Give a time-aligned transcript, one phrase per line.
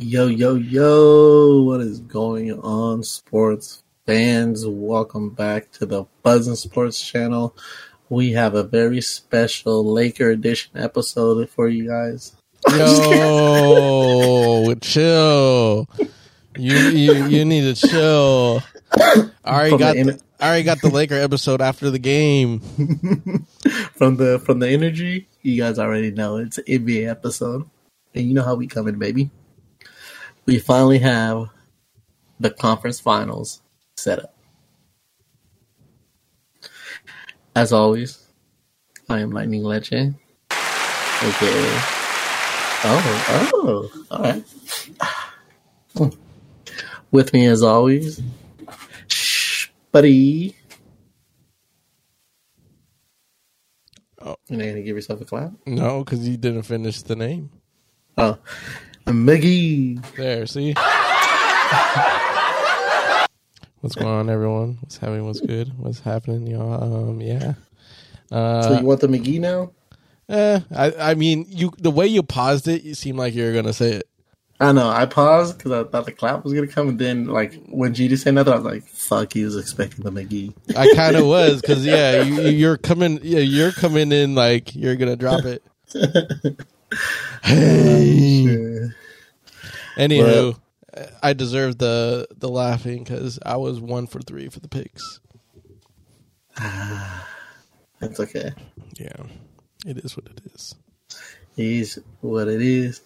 [0.00, 4.64] Yo, yo, yo, what is going on, sports fans?
[4.64, 7.56] Welcome back to the Buzzin' Sports channel.
[8.08, 12.36] We have a very special Laker edition episode for you guys.
[12.70, 15.88] Yo, chill.
[16.56, 18.62] You, you you need to chill.
[18.92, 22.60] I already From got the the, I already got the Laker episode after the game.
[23.96, 27.68] from the from the energy, you guys already know it's an NBA episode.
[28.14, 29.32] And you know how we come in, baby.
[30.48, 31.50] We finally have
[32.40, 33.60] the conference finals
[33.98, 34.34] set up.
[37.54, 38.26] As always,
[39.10, 40.14] I am Lightning Legend.
[40.50, 41.68] Okay.
[42.80, 44.42] Oh, oh, all right.
[47.10, 48.22] With me as always,
[49.08, 50.56] Shh, buddy.
[54.18, 54.36] Oh.
[54.48, 55.52] You're not gonna give yourself a clap?
[55.66, 57.50] No, because you didn't finish the name.
[58.16, 58.38] Oh,
[59.12, 60.04] Miggy.
[60.16, 60.74] There, see.
[63.80, 64.78] What's going on, everyone?
[64.80, 65.24] What's happening?
[65.26, 65.72] What's good?
[65.78, 67.08] What's happening, y'all?
[67.08, 67.54] Um, yeah.
[68.30, 69.70] So Uh, you want the McGee now?
[70.28, 73.52] eh, I, I mean, you the way you paused it, you seemed like you were
[73.54, 74.08] gonna say it.
[74.60, 74.88] I know.
[74.88, 78.18] I paused because I thought the clap was gonna come, and then like when GD
[78.18, 80.52] said nothing, I was like, "Fuck!" He was expecting the McGee.
[80.76, 84.96] I kind of was because yeah, you, you're coming, yeah, you're coming in like you're
[84.96, 85.62] gonna drop it.
[87.42, 88.04] hey.
[88.04, 88.88] Yeah.
[89.96, 90.58] Anywho,
[91.22, 95.20] I deserve the the laughing because I was one for three for the picks.
[98.00, 98.52] That's okay.
[98.98, 99.24] Yeah,
[99.86, 100.74] it is what it is.
[101.56, 103.00] He's what it is.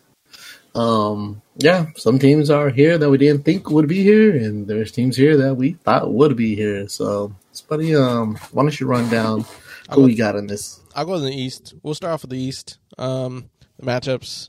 [0.74, 4.92] Um, yeah, some teams are here that we didn't think would be here, and there's
[4.92, 6.88] teams here that we thought would be here.
[6.88, 7.34] So,
[7.68, 9.44] buddy, um, why don't you run down
[9.90, 10.80] who we got in this?
[10.94, 11.74] I'll go to the East.
[11.82, 12.78] We'll start off with the East.
[12.98, 13.51] Um, the
[13.82, 14.48] matchups.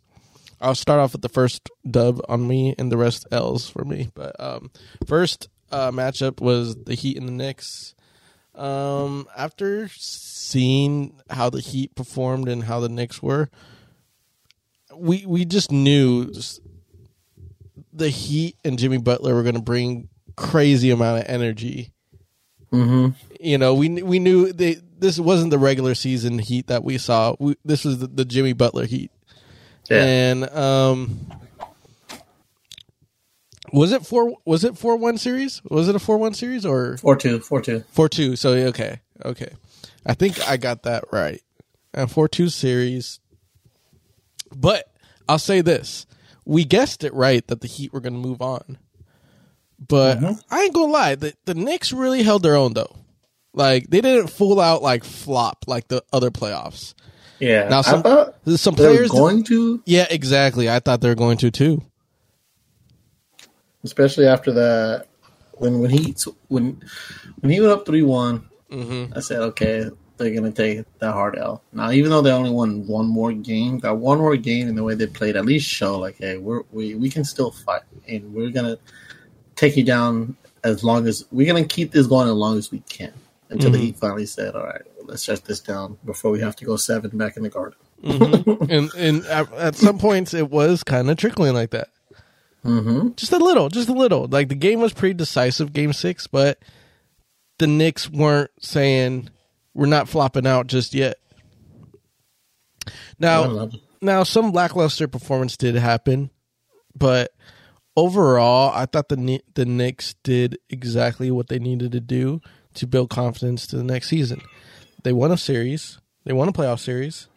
[0.61, 4.09] I'll start off with the first dub on me, and the rest L's for me.
[4.13, 4.71] But um,
[5.05, 7.95] first uh, matchup was the Heat and the Knicks.
[8.55, 13.49] Um, after seeing how the Heat performed and how the Knicks were,
[14.95, 16.31] we we just knew
[17.91, 21.93] the Heat and Jimmy Butler were going to bring crazy amount of energy
[22.73, 23.09] Mm-hmm.
[23.39, 27.35] you know, we we knew they this wasn't the regular season heat that we saw.
[27.39, 29.11] We, this was the, the Jimmy Butler heat,
[29.89, 30.03] Yeah.
[30.03, 31.19] and um,
[33.71, 34.35] was it four?
[34.45, 35.61] Was it four one series?
[35.69, 37.83] Was it a four one series or Four two, four two.
[37.91, 38.35] four two?
[38.35, 39.53] So okay, okay,
[40.05, 41.41] I think I got that right.
[41.93, 43.19] A four two series,
[44.55, 44.85] but
[45.27, 46.05] I'll say this:
[46.45, 48.77] we guessed it right that the Heat were going to move on.
[49.85, 52.95] But I ain't gonna lie, the the Knicks really held their own though.
[53.53, 56.93] Like they didn't full out like flop like the other playoffs.
[57.39, 57.67] Yeah.
[57.69, 58.03] Now some
[58.55, 60.69] some players, going to, yeah, exactly.
[60.69, 61.81] I thought they were going to too.
[63.83, 65.07] especially after that
[65.53, 66.15] when when he
[66.47, 66.81] when
[67.41, 68.47] when he went up three one.
[68.71, 69.13] Mm-hmm.
[69.15, 71.61] I said, okay, they're gonna take that hard L.
[71.73, 74.83] Now, even though they only won one more game, that one more game and the
[74.83, 78.33] way they played, at least show like, hey, we're, we we can still fight, and
[78.33, 78.77] we're gonna
[79.55, 82.79] take you down as long as we're gonna keep this going as long as we
[82.89, 83.13] can
[83.49, 83.81] until the Mhm.
[83.81, 87.17] Heat finally said, all right, let's shut this down before we have to go seven
[87.17, 87.77] back in the garden.
[88.03, 88.69] Mm-hmm.
[88.69, 91.89] and and at, at some points it was kind of trickling like that.
[92.65, 93.09] Mm-hmm.
[93.15, 94.27] Just a little, just a little.
[94.27, 96.59] Like the game was pretty decisive, game six, but
[97.59, 99.29] the Knicks weren't saying
[99.73, 101.17] we're not flopping out just yet.
[103.19, 103.69] Now,
[104.01, 106.29] now some lackluster performance did happen,
[106.95, 107.31] but
[107.95, 112.41] overall, I thought the the Knicks did exactly what they needed to do
[112.75, 114.41] to build confidence to the next season.
[115.03, 117.27] They won a series, they won a playoff series.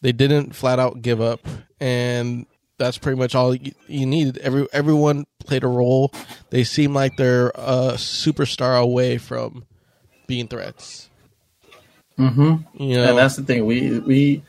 [0.00, 1.46] They didn't flat out give up,
[1.80, 2.46] and
[2.76, 4.38] that's pretty much all you, you needed.
[4.38, 6.12] Every everyone played a role.
[6.50, 9.64] They seem like they're a superstar away from
[10.26, 11.08] being threats.
[12.18, 12.82] Mm-hmm.
[12.82, 13.64] You know, And that's the thing.
[13.64, 14.42] We we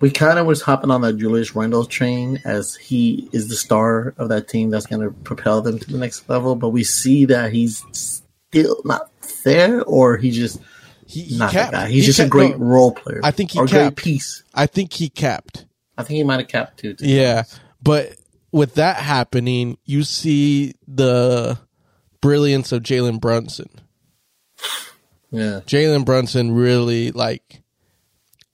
[0.00, 4.14] we kind of was hopping on that Julius Randle train as he is the star
[4.16, 6.54] of that team that's going to propel them to the next level.
[6.54, 9.10] But we see that he's still not
[9.44, 10.60] there, or he just
[11.08, 11.76] he, he not capped.
[11.88, 13.20] He's He just a great no, role player.
[13.24, 13.96] I think he or a great capped.
[13.96, 14.42] piece.
[14.54, 15.64] I think he capped.
[15.96, 16.94] I think he might have capped too.
[16.94, 17.06] too.
[17.06, 17.44] Yeah,
[17.82, 18.14] but
[18.52, 21.58] with that happening, you see the
[22.20, 23.68] brilliance of Jalen Brunson.
[25.30, 25.60] yeah.
[25.66, 27.62] Jalen Brunson really like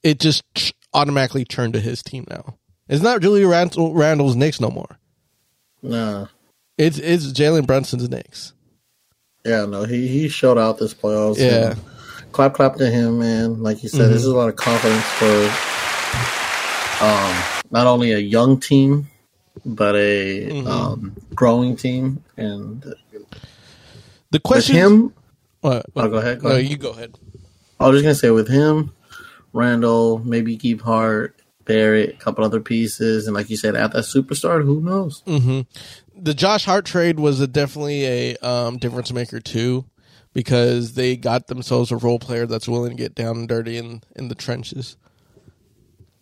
[0.03, 0.45] it just
[0.93, 2.57] automatically turned to his team now.
[2.89, 4.99] It's not Julia Randle, Randle's Knicks no more.
[5.83, 6.29] No.
[6.77, 8.53] It's it's Jalen Brunson's Knicks.
[9.45, 11.39] Yeah, no, he, he showed out this playoffs.
[11.39, 11.73] Yeah.
[11.73, 11.81] and
[12.35, 13.63] clap clap to him, man.
[13.63, 17.35] Like you said, this is a lot of confidence for um,
[17.71, 19.09] not only a young team,
[19.65, 20.67] but a Mhm.
[20.67, 22.23] um, growing team.
[22.37, 22.85] And
[24.31, 25.13] The question him,
[25.61, 26.41] What, oh, go ahead.
[26.41, 26.69] Go no, ahead.
[26.71, 27.15] you go ahead.
[27.81, 28.93] I was just gonna say with him,
[29.53, 34.05] Randle, maybe keep Hart, Barrett, a couple other pieces, and like you said, at that
[34.05, 35.23] superstar, who knows?
[35.27, 35.61] hmm
[36.17, 39.85] The Josh Hart trade was a, definitely a um, difference maker too,
[40.35, 44.03] because they got themselves a role player that's willing to get down and dirty in
[44.15, 44.97] in the trenches.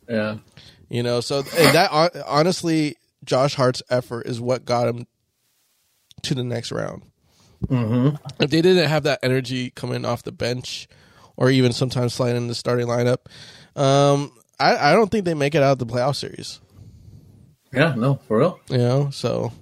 [0.08, 0.38] Yeah,
[0.88, 1.90] You know, so that
[2.26, 5.06] honestly, Josh Hart's effort is what got him
[6.22, 7.02] to the next round.
[7.68, 8.10] hmm
[8.40, 10.88] If they didn't have that energy coming off the bench,
[11.36, 13.18] or even sometimes sliding in the starting lineup,
[13.74, 16.60] um, I, I don't think they make it out of the playoff series.
[17.72, 18.60] yeah, no, for real.
[18.68, 19.52] You know, so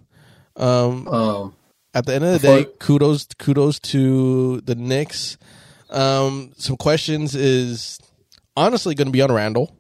[0.57, 1.55] um, Um,
[1.95, 5.37] at the end of the Before- day, kudos kudos to the Knicks.
[5.91, 7.99] Um, some questions is
[8.57, 9.75] honestly going to be on Randle.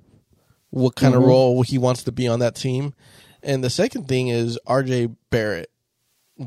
[0.71, 1.27] What kind of Mhm.
[1.27, 2.95] role he wants to be on that team,
[3.43, 5.09] and the second thing is R.J.
[5.31, 5.71] Barrett.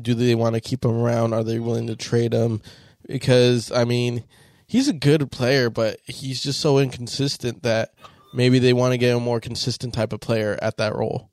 [0.00, 1.34] Do they want to keep him around?
[1.34, 2.60] Are they willing to trade him?
[3.06, 4.24] Because I mean,
[4.66, 7.90] he's a good player, but he's just so inconsistent that
[8.32, 11.28] maybe they want to get a more consistent type of player at that role.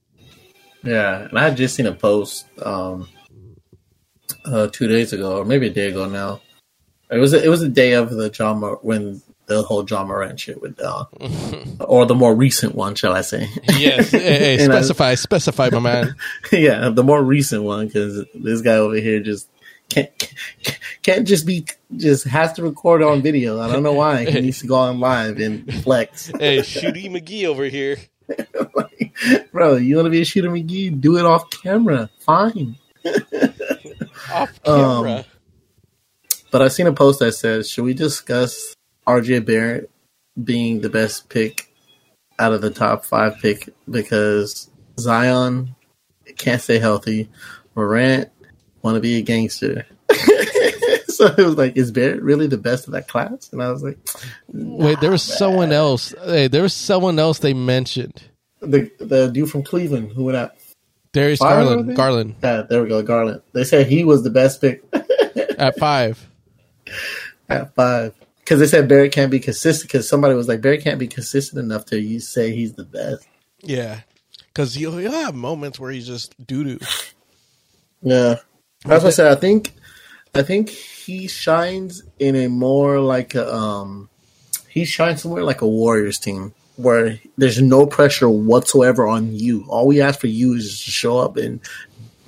[0.83, 3.07] yeah, and I had just seen a post um,
[4.45, 6.41] uh, two days ago, or maybe a day ago now.
[7.09, 10.61] It was it was the day of the drama when the whole Ja Morant shit
[10.61, 11.07] went down,
[11.81, 13.49] or the more recent one, shall I say?
[13.77, 16.15] Yes, hey, hey, And I- specify, specify, my man.
[16.53, 19.49] yeah, the more recent one because this guy over here just
[19.89, 20.09] can't
[21.03, 21.65] can't just be
[21.97, 23.59] just has to record on video.
[23.59, 26.27] I don't know why he needs to go on live and flex.
[26.39, 27.97] hey, Shooty McGee over here.
[29.51, 31.01] Bro, you want to be a shooter McGee?
[31.01, 32.09] Do it off camera.
[32.19, 32.77] Fine.
[34.31, 35.23] Off Um.
[36.51, 38.75] But I've seen a post that says, "Should we discuss
[39.07, 39.89] RJ Barrett
[40.41, 41.71] being the best pick
[42.39, 44.69] out of the top five pick because
[44.99, 45.75] Zion
[46.37, 47.29] can't stay healthy,
[47.75, 48.29] Morant
[48.81, 49.85] want to be a gangster."
[51.07, 53.83] so it was like, "Is Barrett really the best of that class?" And I was
[53.83, 53.97] like,
[54.51, 56.13] Wait, there was someone else.
[56.25, 58.23] Hey, there was someone else they mentioned.
[58.59, 60.55] "The the dude from Cleveland who went out."
[61.13, 61.95] Darius Garland.
[61.95, 63.41] Garland Yeah, there we go, Garland.
[63.53, 66.29] They said he was the best pick at five.
[67.49, 69.89] at five because they said Barry can't be consistent.
[69.89, 73.27] Because somebody was like, Barry can't be consistent enough to you say he's the best.
[73.61, 74.01] Yeah,
[74.47, 76.79] because he'll, he'll have moments where he's just doo doo.
[78.01, 78.35] Yeah,
[78.83, 79.31] that's what I said.
[79.31, 79.73] I think,
[80.33, 84.09] I think he shines in a more like a, um,
[84.67, 89.65] he shines somewhere like a Warriors team where there's no pressure whatsoever on you.
[89.67, 91.59] All we ask for you is to show up and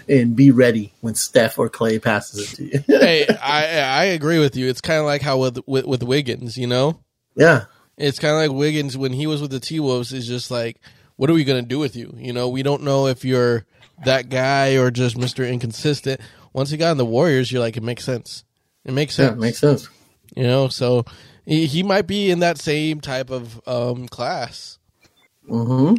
[0.07, 2.83] and be ready when Steph or Clay passes it to you.
[2.99, 4.67] hey, I I agree with you.
[4.67, 6.99] It's kind of like how with, with with Wiggins, you know.
[7.35, 7.65] yeah,
[7.97, 10.11] It's kind of like Wiggins when he was with the T Wolves.
[10.13, 10.79] Is just like,
[11.15, 12.13] what are we gonna do with you?
[12.17, 13.65] You know, we don't know if you're
[14.05, 16.19] that guy or just Mister Inconsistent.
[16.51, 18.43] Once he got in the Warriors, you're like, it makes sense.
[18.85, 19.87] It makes yeah, it makes sense.
[20.35, 21.05] You know, so
[21.45, 24.77] he, he might be in that same type of um, class
[25.47, 25.95] hmm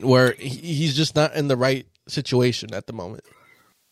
[0.00, 3.24] where he, he's just not in the right situation at the moment.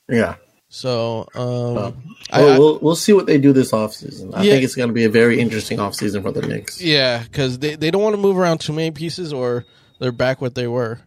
[0.08, 0.36] Yeah.
[0.68, 1.96] So um, Well,
[2.32, 4.34] I, I- we'll, we'll we'll see what they do this offseason.
[4.34, 4.52] I Yeah.
[4.52, 6.80] think it's going to be a very interesting offseason for the Knicks.
[6.80, 9.64] yeah, because they, they don't want to move around too many pieces or
[10.00, 11.00] they're back what they were.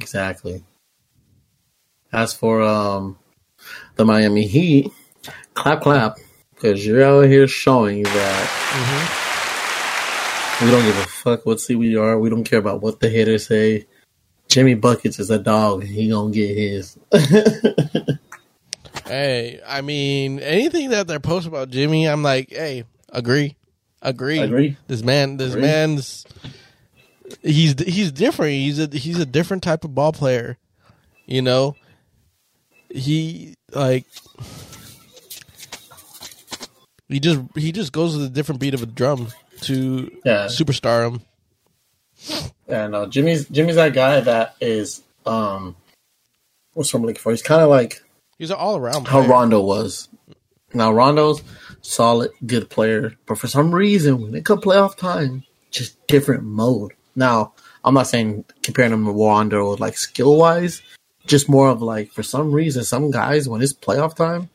[0.00, 0.62] Exactly.
[2.12, 3.18] As for um,
[3.96, 4.90] the Miami Heat,
[5.54, 6.16] clap clap
[6.64, 8.48] because you're out here showing that
[10.58, 10.64] mm-hmm.
[10.64, 12.18] we don't give a fuck what seed we are.
[12.18, 13.84] We don't care about what the haters say.
[14.48, 15.82] Jimmy Buckets is a dog.
[15.82, 16.98] and He gonna get his.
[19.06, 23.54] Hey, I mean, anything that they're posting about Jimmy, I'm like, hey, agree,
[24.00, 24.78] agree, Agree.
[24.86, 25.62] This man, this Agree.
[25.62, 26.24] man's
[27.42, 28.52] he's he's different.
[28.52, 30.56] He's a he's a different type of ball player.
[31.26, 31.76] You know,
[32.88, 34.06] he like
[37.08, 39.28] he just he just goes with a different beat of a drum
[39.62, 40.46] to Yeah.
[40.46, 41.20] superstar him.
[42.68, 45.76] Yeah, no, Jimmy's Jimmy's that guy that is um,
[46.74, 47.30] what's what I'm looking for?
[47.32, 48.00] He's kind of like
[48.38, 49.20] He's an all around how.
[49.22, 50.08] Rondo was.
[50.72, 51.42] Now Rondo's
[51.82, 56.92] solid, good player, but for some reason when it comes playoff time, just different mode.
[57.14, 57.52] Now
[57.84, 60.82] I'm not saying comparing him to Rondo like skill wise,
[61.26, 64.48] just more of like for some reason some guys when it's playoff time,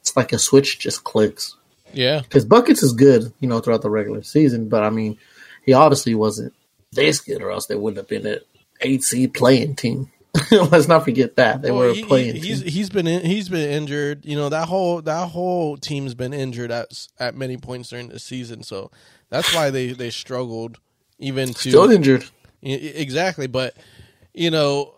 [0.00, 1.53] it's like a switch just clicks.
[1.94, 5.18] Yeah, Because buckets is good, you know, throughout the regular season, but I mean,
[5.64, 6.52] he obviously wasn't
[6.92, 8.40] this good, or else they wouldn't have been an
[8.80, 10.10] eight seed playing team.
[10.50, 13.48] Let's not forget that they Well, were he- playing he- he's he's been in, he's
[13.48, 14.24] been injured.
[14.24, 18.18] You know that whole that whole team's been injured at at many points during the
[18.18, 18.62] season.
[18.64, 18.90] So
[19.30, 20.80] that's why they they struggled
[21.20, 22.24] even to Still injured.
[22.62, 23.46] Exactly.
[23.46, 23.76] But
[24.32, 24.94] you know,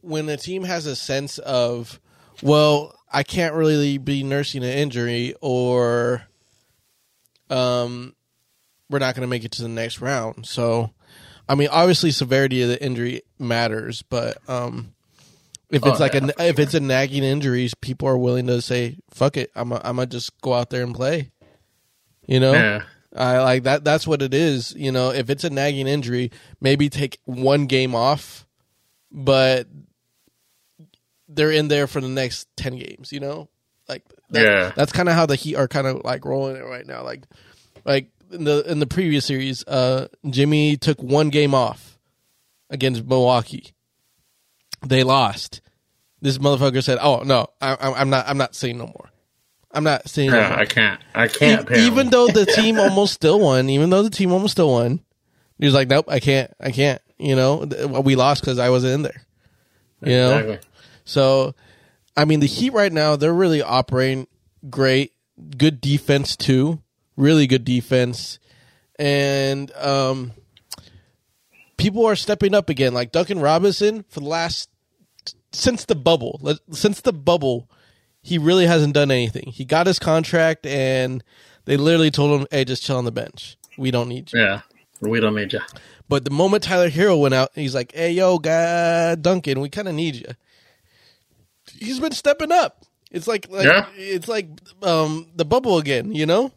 [0.00, 2.00] when a team has a sense of,
[2.42, 6.22] well, I can't really be nursing an injury, or
[7.50, 8.14] um,
[8.90, 10.46] we're not going to make it to the next round.
[10.46, 10.92] So,
[11.48, 14.94] I mean, obviously, severity of the injury matters, but um,
[15.70, 18.60] if it's Oh, like yeah, a if it's a nagging injuries, people are willing to
[18.62, 21.30] say, "Fuck it, I'm i I'm gonna just go out there and play."
[22.26, 22.82] You know, Yeah.
[23.16, 23.84] I like that.
[23.84, 24.74] That's what it is.
[24.76, 28.46] You know, if it's a nagging injury, maybe take one game off,
[29.10, 29.66] but
[31.28, 33.12] they're in there for the next ten games.
[33.12, 33.48] You know,
[33.88, 34.72] like that, Yeah.
[34.74, 37.02] That's kind of how the Heat are kind of like rolling it right now.
[37.04, 37.24] Like,
[37.84, 41.98] like in the in the previous series, uh, Jimmy took one game off
[42.70, 43.72] against Milwaukee.
[44.86, 45.60] They lost.
[46.20, 48.28] This motherfucker said, "Oh no, I, I- I'm not.
[48.28, 49.08] I'm not saying no more.
[49.72, 51.00] I'm not saying no Yeah, more." I can't.
[51.14, 51.70] I can't.
[51.70, 55.00] E- even though the team almost still won, even though the team almost still won,
[55.58, 57.66] he was like, "Nope, I can't, I can't." You know,
[58.04, 59.22] we lost because I wasn't in there.
[60.02, 60.67] You know, Exactly.
[61.08, 61.54] So
[62.16, 64.26] I mean, the Heat right now they're really operating
[64.68, 65.14] great,
[65.56, 66.82] good defense too,
[67.16, 68.38] really good defense,
[68.98, 70.32] and um,
[71.78, 72.92] people are stepping up again.
[72.92, 74.68] Like Duncan Robinson for the last
[75.50, 77.70] since the bubble, since the bubble,
[78.20, 79.50] he really hasn't done anything.
[79.50, 81.24] He got his contract, and
[81.64, 83.56] they literally told him, "Hey, just chill on the bench.
[83.78, 84.60] We don't need you." Yeah.
[85.00, 85.60] We don't need you.
[86.08, 89.88] But the moment Tyler Herro went out, he's like, "Hey, yo, guy Duncan, we kind
[89.88, 90.34] of need you."
[91.80, 92.84] He's been stepping up.
[93.10, 93.86] It's like, like Yeah.
[93.96, 94.48] it's like
[94.82, 96.52] um, the bubble again, you know.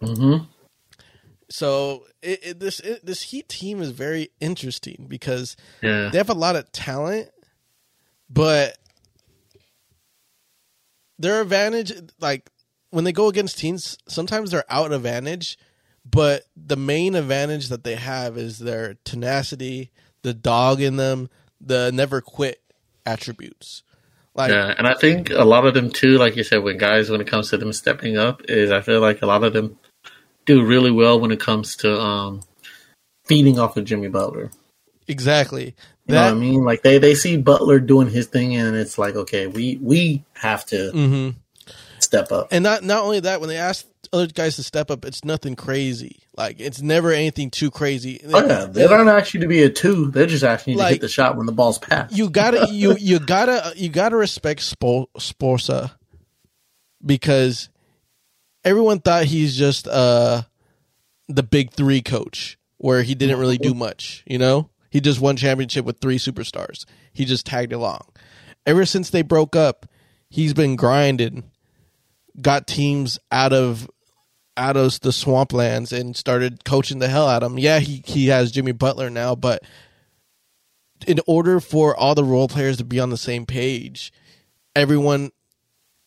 [0.00, 0.44] Mm-hmm.
[1.50, 6.08] So it, it, this it, this Heat team is very interesting because Yeah.
[6.10, 7.28] they have a lot of talent,
[8.30, 8.78] but
[11.18, 12.48] their advantage, like
[12.90, 15.58] when they go against teams, sometimes they're out advantage,
[16.04, 19.90] but the main advantage that they have is their tenacity,
[20.22, 21.28] the dog in them,
[21.60, 22.60] the never quit
[23.06, 23.82] attributes.
[24.34, 27.10] Like, Yeah, and I think a lot of them too, like you said, when guys,
[27.10, 29.78] when it comes to them stepping up, is I feel like a lot of them
[30.46, 32.40] do really well when it comes to um,
[33.26, 34.50] feeding off of Jimmy Butler.
[35.06, 35.74] exactly.
[36.06, 36.64] You know what I mean?
[36.64, 40.66] Like they, they see Butler doing his thing, and it's like, okay, we we have
[40.66, 41.30] to hmm
[42.00, 42.48] step up.
[42.50, 45.56] And not not only that, when they ask other guys to step up, it's nothing
[45.56, 46.22] crazy.
[46.36, 48.20] Like it's never anything too crazy.
[48.32, 50.82] Oh yeah, they're not asking you to be a two; they're just asking you to
[50.84, 52.14] Like- hit the shot when the ball's passed.
[52.16, 55.92] you gotta you you gotta you gotta respect Spo- Sporza
[57.04, 57.68] because
[58.64, 60.42] everyone thought he's just uh
[61.28, 64.22] the big three coach where he didn't really do much.
[64.26, 66.84] You know, he just won championship with three superstars.
[67.12, 68.02] He just tagged along.
[68.66, 69.86] Ever since they broke up,
[70.28, 71.44] he's been grinding,
[72.40, 73.88] got teams out of
[74.56, 77.58] out of the swamplands and started coaching the hell out of them.
[77.58, 79.62] Yeah, he he has Jimmy Butler now, but
[81.06, 84.12] in order for all the role players to be on the same page,
[84.76, 85.30] everyone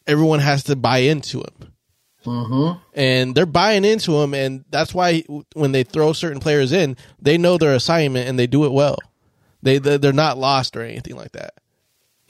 [0.07, 1.73] everyone has to buy into him.
[2.25, 2.79] Mm-hmm.
[2.93, 5.23] And they're buying into him and that's why
[5.53, 8.97] when they throw certain players in, they know their assignment and they do it well.
[9.61, 11.55] They they- they're not lost or anything like that.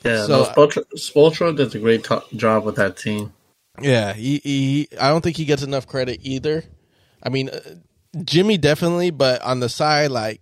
[0.03, 3.33] Yeah, So- no, Spoelstra, Spoelstra does a great to job with that team.
[3.81, 6.63] Yeah, he, he I don't think he gets enough credit either.
[7.21, 7.59] I mean, uh,
[8.23, 10.41] Jimmy definitely, but on the side like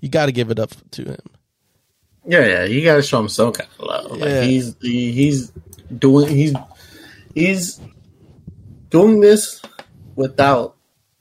[0.00, 1.20] you got to give it up to him.
[2.26, 4.10] Yeah, yeah, you got to show him some kind of love.
[4.12, 4.42] Like Yeah.
[4.42, 5.52] he's he, he's
[5.96, 6.54] doing he's
[7.34, 7.80] he's
[8.90, 9.62] doing this
[10.16, 10.76] without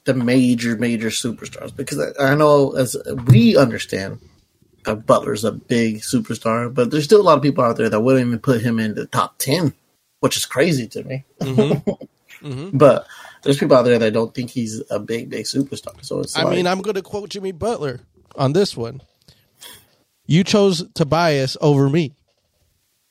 [0.05, 2.95] the major major superstars because I, I know as
[3.27, 4.19] we understand
[4.83, 8.25] Butler's a big superstar, but there's still a lot of people out there that wouldn't
[8.25, 9.73] even put him in the top ten,
[10.19, 11.25] which is crazy to me.
[12.41, 12.77] Mm-hmm.
[12.77, 13.05] But
[13.43, 16.01] there's people out there that don't think he's a big big superstar.
[16.05, 17.99] So it's I like, mean, I'm going to quote Jimmy Butler
[18.35, 19.01] on this one.
[20.25, 22.13] You chose Tobias over me.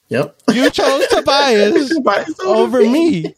[0.08, 0.34] yep.
[0.50, 3.34] You chose Tobias over me.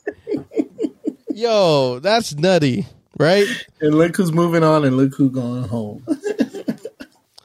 [1.35, 2.87] Yo, that's nutty,
[3.19, 3.47] right?
[3.81, 6.07] And look who's moving on, and look who's going home.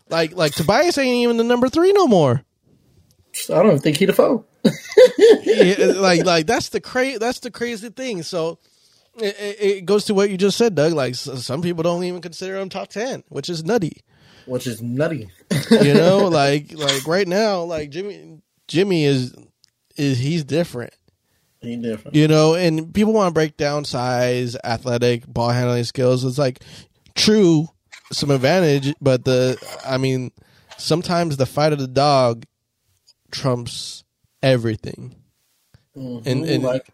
[0.10, 2.44] Like, like Tobias ain't even the number three no more.
[3.52, 4.44] I don't think he'd have phone.
[5.46, 8.24] Yeah, like, like that's the cra- that's the crazy thing.
[8.24, 8.60] So
[9.18, 10.94] it, it, it goes to what you just said, Doug.
[10.94, 14.02] Like, some people don't even consider him top ten, which is nutty.
[14.46, 15.30] which is nutty.
[15.72, 19.34] You know, like, like right now, like Jimmy, Jimmy is
[19.96, 20.94] is he's different.
[21.62, 22.16] He different.
[22.16, 26.24] you know, and people want to break down size, athletic, ball handling skills.
[26.24, 26.62] It's like
[27.16, 27.70] true,
[28.12, 30.32] some advantage, but the I mean,
[30.78, 32.46] sometimes the fight of the dog
[33.32, 34.05] trumps
[34.46, 35.16] everything.
[35.96, 36.88] And, and like,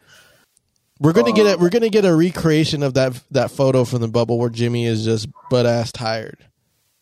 [0.99, 4.07] we're gonna get a, we're gonna get a recreation of that that photo from the
[4.07, 6.45] bubble where Jimmy is just butt ass tired.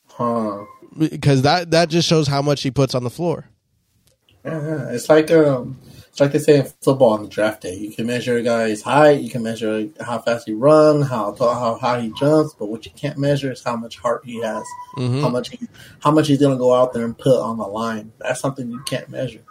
[0.08, 0.66] huh?
[0.98, 3.46] because that that just shows how much he puts on the floor.
[4.46, 5.78] Uh, it's like um,
[6.08, 7.76] it's like they say in football on the draft day.
[7.76, 11.54] You can measure a guy's height, you can measure how fast he runs, how tall,
[11.54, 14.64] how high he jumps, but what you can't measure is how much heart he has,
[14.96, 15.22] Mhm.
[15.22, 15.60] how much he,
[16.00, 18.14] how much he's gonna go out there and put on the line.
[18.20, 19.42] That's something you can't measure.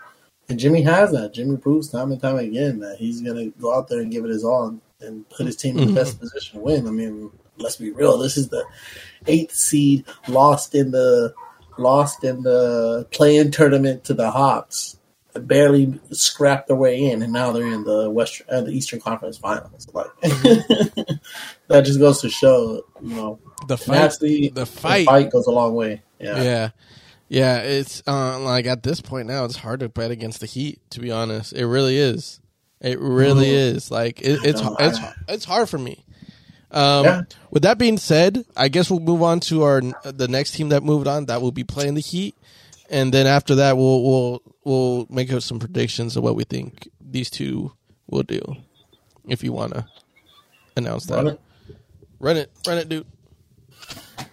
[0.48, 1.34] And Jimmy has that.
[1.34, 4.30] Jimmy proves time and time again that he's gonna go out there and give it
[4.30, 6.86] his all and, and put his team in the best position to win.
[6.86, 8.18] I mean, let's be real.
[8.18, 8.64] This is the
[9.26, 11.34] eighth seed, lost in the
[11.76, 14.96] lost in the play-in tournament to the Hawks.
[15.34, 19.38] Barely scrapped their way in, and now they're in the Western, uh, the Eastern Conference
[19.38, 19.86] Finals.
[19.92, 23.38] Like that just goes to show, you know,
[23.68, 26.02] The fight, naturally, the fight, fight goes a long way.
[26.18, 26.70] Yeah, yeah,
[27.28, 27.58] yeah.
[27.58, 30.80] It's uh, like at this point now, it's hard to bet against the Heat.
[30.90, 32.40] To be honest, it really is.
[32.80, 33.74] It really Mhm.
[33.74, 33.90] is.
[33.90, 36.04] Like it, it's it's it's hard for me.
[36.70, 37.22] Um, Yeah.
[37.50, 40.82] With that being said, I guess we'll move on to our the next team that
[40.82, 41.26] moved on.
[41.26, 42.36] That will be playing the Heat,
[42.90, 46.88] and then after that, we'll we'll we'll make up some predictions of what we think
[47.00, 47.72] these two
[48.08, 48.40] will do.
[49.26, 49.86] If you want to
[50.76, 51.40] announce that, Run it.
[52.20, 53.06] run it, run it, dude.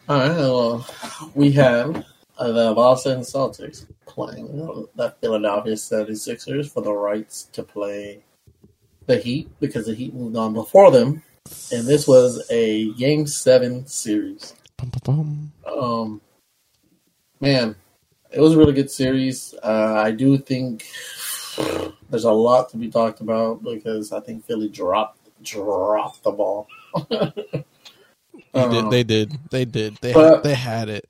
[0.08, 0.30] All right.
[0.38, 0.86] Well,
[1.34, 2.06] we have
[2.38, 4.48] uh, the Boston Celtics playing
[4.96, 8.20] the Philadelphia 76ers for the rights to play
[9.06, 11.22] the Heat because the Heat moved on before them,
[11.72, 14.54] and this was a Game Seven series.
[14.78, 15.82] Bum, bum, bum.
[15.82, 16.22] Um,
[17.40, 17.76] man,
[18.32, 19.54] it was a really good series.
[19.64, 20.86] Uh, I do think
[22.10, 26.68] there's a lot to be talked about because I think Philly dropped dropped the ball.
[28.54, 28.90] They Um, did.
[28.92, 29.32] They did.
[29.52, 29.98] They did.
[30.02, 31.06] They But- had, they had it.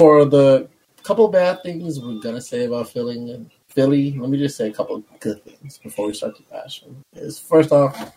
[0.00, 0.66] For the
[1.02, 4.72] couple bad things we're gonna say about Philly and Philly, let me just say a
[4.72, 7.04] couple good things before we start bash them.
[7.12, 8.14] Is first off,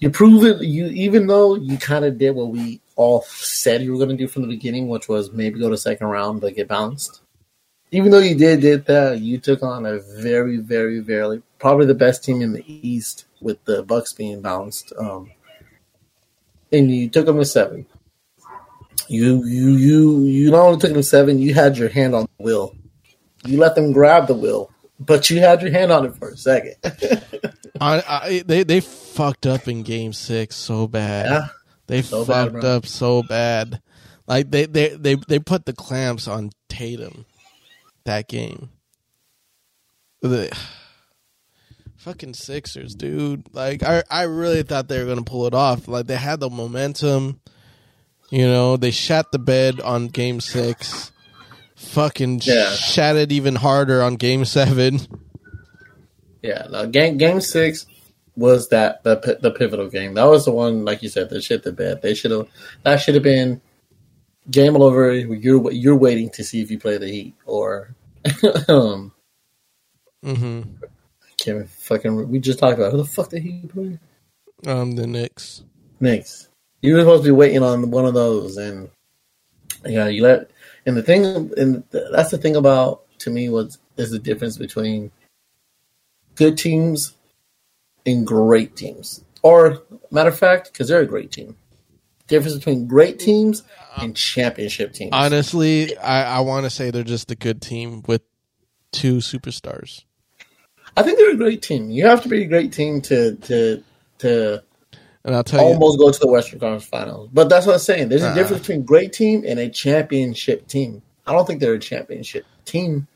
[0.00, 0.66] you prove it.
[0.66, 4.26] You even though you kind of did what we all said you were gonna do
[4.26, 7.20] from the beginning, which was maybe go to second round but get bounced.
[7.92, 11.94] Even though you did did that, you took on a very, very, very probably the
[11.94, 15.30] best team in the East with the Bucks being bounced, um,
[16.72, 17.86] and you took them to seven.
[19.08, 22.44] You you you you not only took them seven, you had your hand on the
[22.44, 22.74] wheel.
[23.44, 26.36] You let them grab the wheel, but you had your hand on it for a
[26.36, 26.74] second.
[27.80, 31.26] I, I, they they fucked up in Game Six so bad.
[31.26, 31.48] yeah,
[31.86, 32.76] They So fucked bro.
[32.76, 33.80] up so bad.
[34.26, 37.24] Like they, they they they put the clamps on Tatum
[38.04, 38.68] that game.
[40.22, 40.56] The
[41.96, 43.52] fucking Sixers, dude.
[43.52, 45.88] Like I I really thought they were gonna pull it off.
[45.88, 47.39] Like they had the momentum.
[48.30, 51.10] You know, they shat the bed on game six.
[51.76, 52.70] Fucking Yeah.
[52.74, 55.00] shat it even harder on game seven.
[56.42, 56.66] yeah.
[56.70, 57.86] No, game game six
[58.36, 60.14] was that the the pivotal game.
[60.14, 62.02] That was the one, like you said, that shit the bed.
[62.02, 62.46] They should have
[62.84, 63.60] that should have been
[64.50, 65.12] game over.
[65.12, 67.94] You're you're waiting to see if you play the Heat or
[68.68, 69.12] um.
[70.22, 70.60] hmm
[71.38, 72.28] Can't fucking.
[72.30, 73.98] We just talked about who the fuck did he play.
[74.66, 75.62] Um, the Knicks.
[75.98, 76.48] Knicks.
[76.82, 78.88] You were supposed to be waiting on one of those, and
[79.84, 80.50] yeah, you let.
[80.86, 81.24] And the thing,
[81.56, 85.10] and that's the thing about to me was is the difference between
[86.36, 87.14] good teams
[88.06, 91.56] and great teams, or matter of fact, because they're a great team.
[92.28, 93.62] Difference between great teams
[93.96, 95.10] uh, and championship teams.
[95.12, 98.22] Honestly, I, I want to say they're just a good team with
[98.92, 100.04] two superstars.
[100.96, 101.90] I think they're a great team.
[101.90, 103.82] You have to be a great team to to
[104.18, 104.62] to
[105.24, 107.28] And I'll tell you, almost go to the Western Conference Finals.
[107.32, 108.08] But that's what I'm saying.
[108.08, 108.34] There's a Uh.
[108.34, 111.02] difference between great team and a championship team.
[111.26, 113.06] I don't think they're a championship team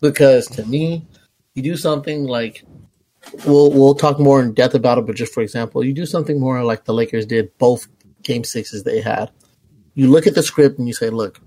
[0.00, 1.06] because to me,
[1.54, 2.64] you do something like
[3.46, 5.06] we'll we'll talk more in depth about it.
[5.06, 7.88] But just for example, you do something more like the Lakers did both
[8.22, 9.30] game sixes they had.
[9.94, 11.40] You look at the script and you say, look.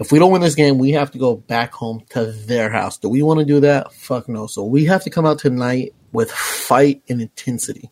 [0.00, 2.98] If we don't win this game, we have to go back home to their house.
[2.98, 3.92] Do we want to do that?
[3.92, 4.46] Fuck no.
[4.48, 7.90] So we have to come out tonight with fight and intensity.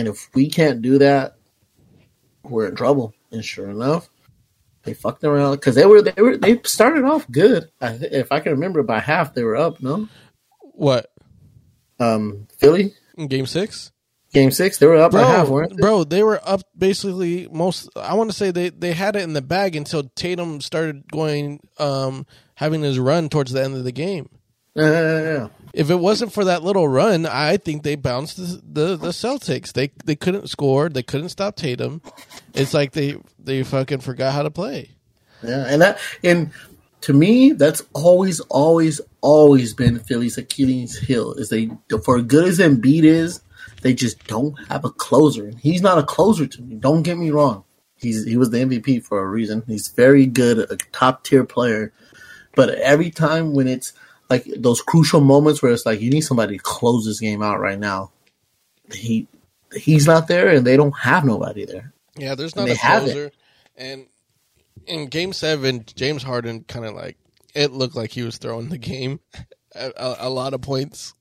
[0.00, 1.34] And if we can't do that,
[2.42, 3.12] we're in trouble.
[3.30, 4.08] And sure enough,
[4.84, 7.70] they fucked around because they were they were they started off good.
[7.82, 9.82] I, if I can remember, by half they were up.
[9.82, 10.08] No,
[10.72, 11.12] what
[11.98, 12.94] um, Philly
[13.28, 13.92] game six,
[14.32, 15.82] game six they were up by half, bro, weren't they?
[15.82, 17.90] bro, they were up basically most.
[17.94, 21.60] I want to say they they had it in the bag until Tatum started going,
[21.78, 24.30] um, having his run towards the end of the game.
[24.80, 25.48] Yeah.
[25.72, 29.72] If it wasn't for that little run, I think they bounced the, the the Celtics.
[29.72, 30.88] They they couldn't score.
[30.88, 32.02] They couldn't stop Tatum.
[32.54, 34.90] It's like they they fucking forgot how to play.
[35.42, 36.50] Yeah, and that and
[37.02, 41.32] to me, that's always, always, always been Philly's Achilles' heel.
[41.34, 41.70] Is they
[42.04, 43.40] for good as Embiid is,
[43.82, 45.46] they just don't have a closer.
[45.46, 46.76] And he's not a closer to me.
[46.76, 47.64] Don't get me wrong.
[47.96, 49.62] He's he was the MVP for a reason.
[49.66, 51.92] He's very good, a top tier player.
[52.54, 53.92] But every time when it's
[54.30, 57.60] like those crucial moments where it's like you need somebody to close this game out
[57.60, 58.12] right now,
[58.92, 59.26] he
[59.74, 61.92] he's not there, and they don't have nobody there.
[62.16, 63.32] Yeah, there's not a closer.
[63.76, 64.06] And
[64.86, 67.16] in Game Seven, James Harden kind of like
[67.54, 69.20] it looked like he was throwing the game
[69.74, 71.14] a, a, a lot of points.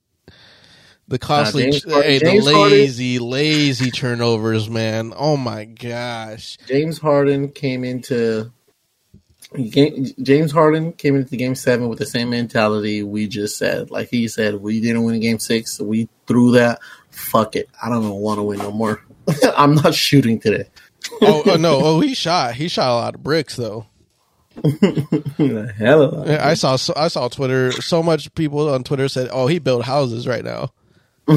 [1.08, 5.12] The costly, hey, the lazy, Harden, lazy turnovers, man.
[5.17, 6.60] Oh my gosh.
[6.67, 8.52] James Harden came into
[9.56, 13.90] James Harden came into game seven with the same mentality we just said.
[13.90, 16.80] Like he said, we didn't win game six, so we threw that.
[17.10, 19.04] Fuck it, I don't want to win no more.
[19.58, 20.70] I'm not shooting today.
[21.22, 21.80] oh, oh, no!
[21.82, 22.54] Oh, he shot.
[22.56, 23.88] He shot a lot of bricks though.
[25.78, 26.78] Hell of I saw.
[26.96, 27.72] I saw Twitter.
[27.72, 30.72] So much people on Twitter said, "Oh, he built houses right now."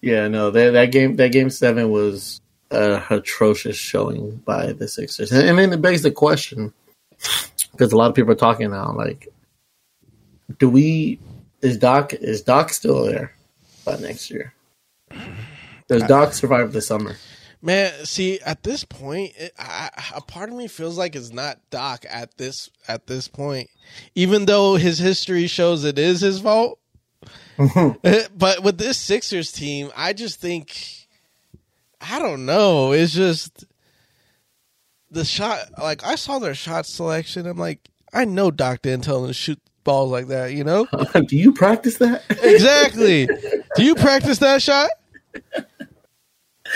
[0.00, 5.32] yeah, no, that that game that game seven was a atrocious showing by the Sixers,
[5.32, 6.72] and, and then it begs the question
[7.72, 9.28] because a lot of people are talking now, like,
[10.58, 11.18] do we
[11.62, 13.32] is Doc is Doc still there
[13.84, 14.54] by next year?
[15.88, 17.16] Does Doc survive the summer?
[17.62, 21.58] Man, see, at this point, it, I, a part of me feels like it's not
[21.70, 23.70] Doc at this at this point,
[24.14, 26.78] even though his history shows it is his fault.
[27.56, 31.05] but with this Sixers team, I just think
[32.08, 32.92] I don't know.
[32.92, 33.64] It's just
[35.10, 35.58] the shot.
[35.78, 37.46] Like I saw their shot selection.
[37.46, 37.80] I'm like,
[38.12, 40.52] I know Doc didn't tell them to shoot balls like that.
[40.52, 40.86] You know?
[41.26, 42.24] Do you practice that?
[42.30, 43.26] exactly.
[43.76, 44.90] Do you practice that shot?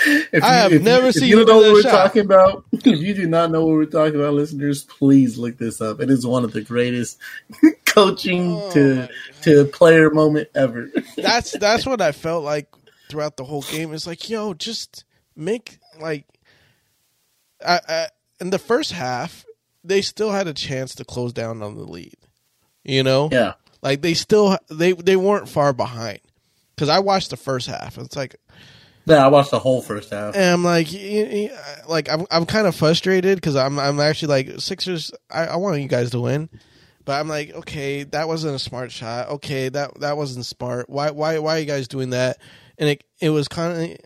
[0.05, 1.23] If I have never you, seen.
[1.23, 1.91] If you don't know what we're shot.
[2.05, 5.81] talking about, if you do not know what we're talking about, listeners, please look this
[5.81, 5.99] up.
[5.99, 7.19] It is one of the greatest
[7.85, 9.09] coaching oh to
[9.41, 10.89] to player moment ever.
[11.17, 12.67] that's that's what I felt like
[13.09, 13.93] throughout the whole game.
[13.93, 15.03] It's like, yo, just
[15.35, 16.25] make like,
[17.65, 18.07] I, I,
[18.39, 19.45] in the first half,
[19.83, 22.15] they still had a chance to close down on the lead.
[22.83, 26.19] You know, yeah, like they still they they weren't far behind
[26.75, 27.97] because I watched the first half.
[27.97, 28.35] It's like
[29.05, 30.35] yeah, I watched the whole first half.
[30.35, 30.87] And I'm like,
[31.87, 35.11] like I'm I'm kind of frustrated because I'm I'm actually like Sixers.
[35.29, 36.49] I, I want you guys to win,
[37.05, 39.29] but I'm like, okay, that wasn't a smart shot.
[39.29, 40.89] Okay, that that wasn't smart.
[40.89, 42.37] Why why why are you guys doing that?
[42.77, 43.97] And it it was kind of,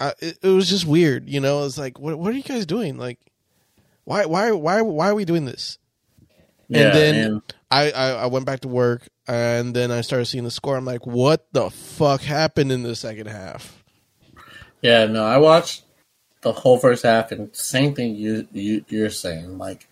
[0.00, 1.28] it, it was just weird.
[1.28, 2.96] You know, it's like, what what are you guys doing?
[2.96, 3.18] Like,
[4.04, 5.78] why why why why are we doing this?
[6.68, 10.44] Yeah, and then I, I I went back to work and then I started seeing
[10.44, 10.76] the score.
[10.76, 13.84] I'm like, what the fuck happened in the second half?
[14.82, 15.84] Yeah, no, I watched
[16.42, 19.58] the whole first half, and same thing you, you you're saying.
[19.58, 19.88] Like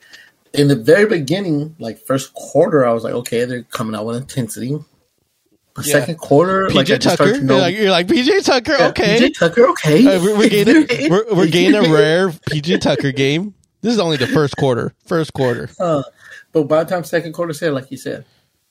[0.53, 4.17] in the very beginning, like first quarter, I was like, okay, they're coming out with
[4.17, 4.79] intensity.
[5.83, 6.01] Yeah.
[6.01, 9.69] second quarter, PJ like Tucker, you're like, you're like PJ Tucker, yeah, okay, PJ Tucker,
[9.69, 10.07] okay.
[10.07, 13.55] Uh, we're, we're, getting we're, we're getting a rare PJ Tucker game.
[13.81, 14.93] This is only the first quarter.
[15.07, 15.71] First quarter.
[15.81, 16.03] Uh,
[16.53, 18.25] but by the time second quarter said, like you said,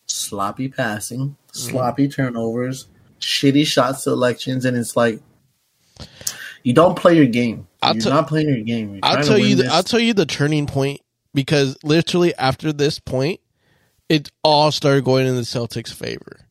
[0.07, 1.53] sloppy passing, mm-hmm.
[1.53, 2.87] sloppy turnovers,
[3.19, 5.21] shitty shot selections, and it's like
[6.63, 7.67] you don't play your game.
[7.81, 8.95] I'll You're t- not playing your game.
[8.95, 9.55] You're I'll tell you.
[9.55, 11.01] The, I'll tell you the turning point
[11.33, 13.39] because literally after this point,
[14.09, 16.46] it all started going in the Celtics' favor.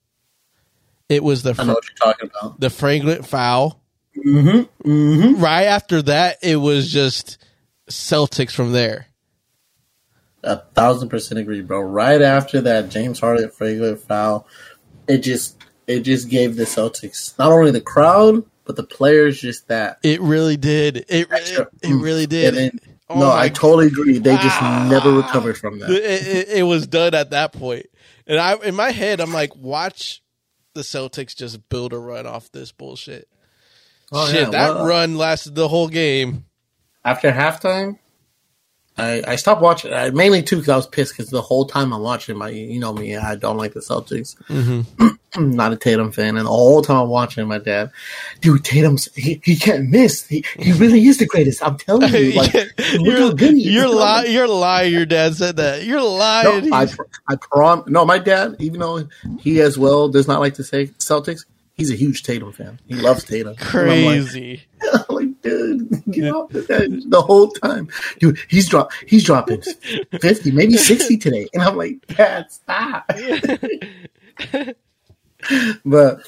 [1.09, 2.61] It was the fr- I know what you're talking about.
[2.61, 3.81] The flagrant foul.
[4.17, 4.91] Mm-hmm.
[4.91, 5.41] Mm-hmm.
[5.43, 7.39] Right after that, it was just
[7.91, 9.07] Celtics from there
[10.47, 11.81] a thousand percent agree, bro.
[11.81, 14.47] Right after that James Harden flagrant foul,
[15.09, 19.69] it just it just gave the Celtics not only the crowd but the players just
[19.69, 19.99] that.
[20.03, 20.97] It really did.
[21.09, 22.55] It it, it really did.
[22.55, 24.19] Then, oh no, I totally agree.
[24.19, 25.91] They just never recovered from that.
[25.91, 27.87] It, it, it, was done at that point,
[28.27, 30.23] and I in my head I'm like, watch
[30.77, 33.29] the Celtics just build a run off this bullshit.
[34.13, 34.51] Oh, Shit, yeah.
[34.51, 36.45] that well, run lasted the whole game.
[37.05, 37.99] After halftime,
[38.97, 41.93] I, I stopped watching I, mainly too because I was pissed because the whole time
[41.93, 44.37] I'm watching my you know me I don't like the Celtics.
[44.45, 45.09] Mm-hmm.
[45.37, 47.91] I'm not a Tatum fan, and all the whole time I'm watching my dad,
[48.41, 50.27] dude, Tatum's he, he can't miss.
[50.27, 51.63] He he really is the greatest.
[51.63, 52.55] I'm telling you, like
[52.95, 54.33] you're you're lying.
[54.33, 54.93] You're lying.
[54.93, 55.85] Your dad said that.
[55.85, 56.71] You're lying.
[56.71, 56.89] No, I
[57.29, 57.85] I prom.
[57.87, 59.09] No, my dad, even though
[59.41, 61.45] he as well does not like to say Celtics,
[61.75, 62.81] he's a huge Tatum fan.
[62.87, 63.57] He loves Tatum.
[63.57, 64.63] Crazy.
[64.83, 68.39] I'm like, like dude, get off the, the whole time, dude.
[68.49, 68.91] He's drop.
[69.07, 69.63] He's dropping
[70.21, 73.11] fifty, maybe sixty today, and I'm like, Dad, stop.
[75.85, 76.21] but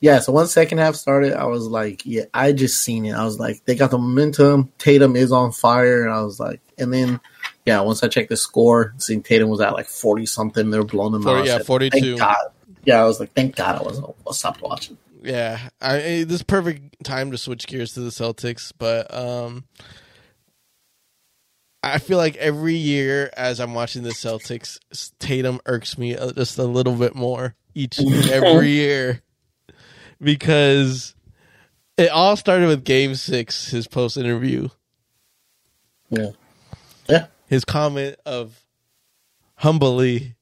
[0.00, 3.12] yeah, so once second half started, I was like, yeah, I just seen it.
[3.12, 4.70] I was like, they got the momentum.
[4.78, 7.20] Tatum is on fire, and I was like, and then
[7.64, 11.12] yeah, once I checked the score, seeing Tatum was at like forty something, they're blowing
[11.12, 11.46] them 40, out.
[11.46, 12.18] Yeah, forty two.
[12.18, 12.36] God,
[12.84, 14.98] yeah, I was like, thank God I was I stopped watching.
[15.22, 19.64] yeah, I this is perfect time to switch gears to the Celtics, but um
[21.82, 24.78] I feel like every year as I'm watching the Celtics,
[25.18, 29.20] Tatum irks me uh, just a little bit more each and every year
[30.20, 31.14] because
[31.96, 34.68] it all started with Game Six, his post interview,
[36.10, 36.30] Yeah.
[37.08, 37.26] Yeah.
[37.48, 38.58] his comment of
[39.56, 40.34] humbly,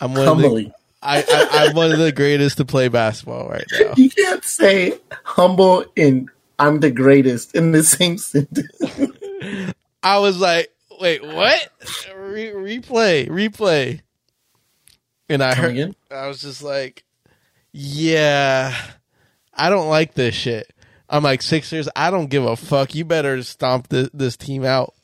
[0.00, 3.64] "I'm one of the, I, I, I'm one of the greatest to play basketball right
[3.80, 8.68] now." You can't say humble and I'm the greatest in the same sentence.
[10.02, 11.68] I was like, "Wait, what?
[12.16, 14.00] Re- replay, replay."
[15.32, 15.94] And I heard, again?
[16.10, 17.04] I was just like,
[17.72, 18.76] "Yeah,
[19.54, 20.70] I don't like this shit."
[21.08, 21.88] I'm like Sixers.
[21.94, 22.94] I don't give a fuck.
[22.94, 24.94] You better stomp this, this team out.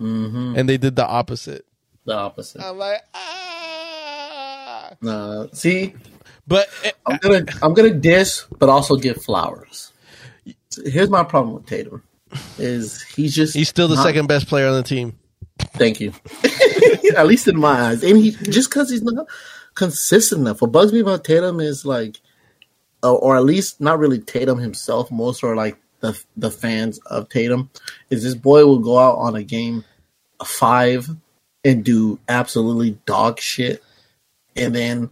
[0.00, 0.54] Mm-hmm.
[0.56, 1.66] And they did the opposite.
[2.04, 2.62] The opposite.
[2.62, 4.90] I'm like, ah.
[5.02, 5.94] Nah, see,
[6.46, 9.92] But eh, I'm gonna I'm gonna diss, but also give flowers.
[10.84, 12.02] Here's my problem with Tatum:
[12.58, 15.18] is he's just he's still the not- second best player on the team.
[15.58, 16.12] Thank you.
[17.16, 19.26] At least in my eyes, and he just because he's not
[19.74, 20.60] consistent enough.
[20.60, 22.20] What bugs me about Tatum is like,
[23.02, 25.10] uh, or at least not really Tatum himself.
[25.10, 27.70] Most are like the the fans of Tatum.
[28.10, 29.84] Is this boy will go out on a game
[30.44, 31.08] five
[31.64, 33.82] and do absolutely dog shit,
[34.54, 35.10] and then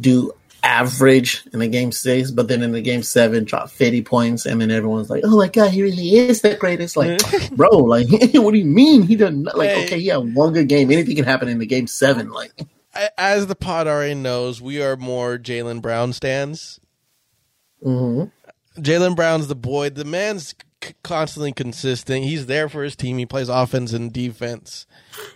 [0.00, 0.32] do
[0.66, 4.60] average in the game six, but then in the game seven dropped fifty points, and
[4.60, 7.20] then everyone's like, "Oh my god, he really is the greatest!" Like,
[7.52, 9.44] bro, like, what do you mean he doesn't?
[9.44, 9.84] Like, Hey.
[9.84, 12.30] okay, yeah, one good game, anything can happen in the game seven.
[12.30, 12.52] Like,
[13.16, 16.80] As the pod already knows, we are more Jaylen Brown stands.
[17.84, 18.30] mhm.
[18.78, 19.88] Jaylen Brown's the boy.
[19.90, 22.24] The man's c- constantly consistent.
[22.24, 23.16] He's there for his team.
[23.18, 24.86] He plays offense and defense.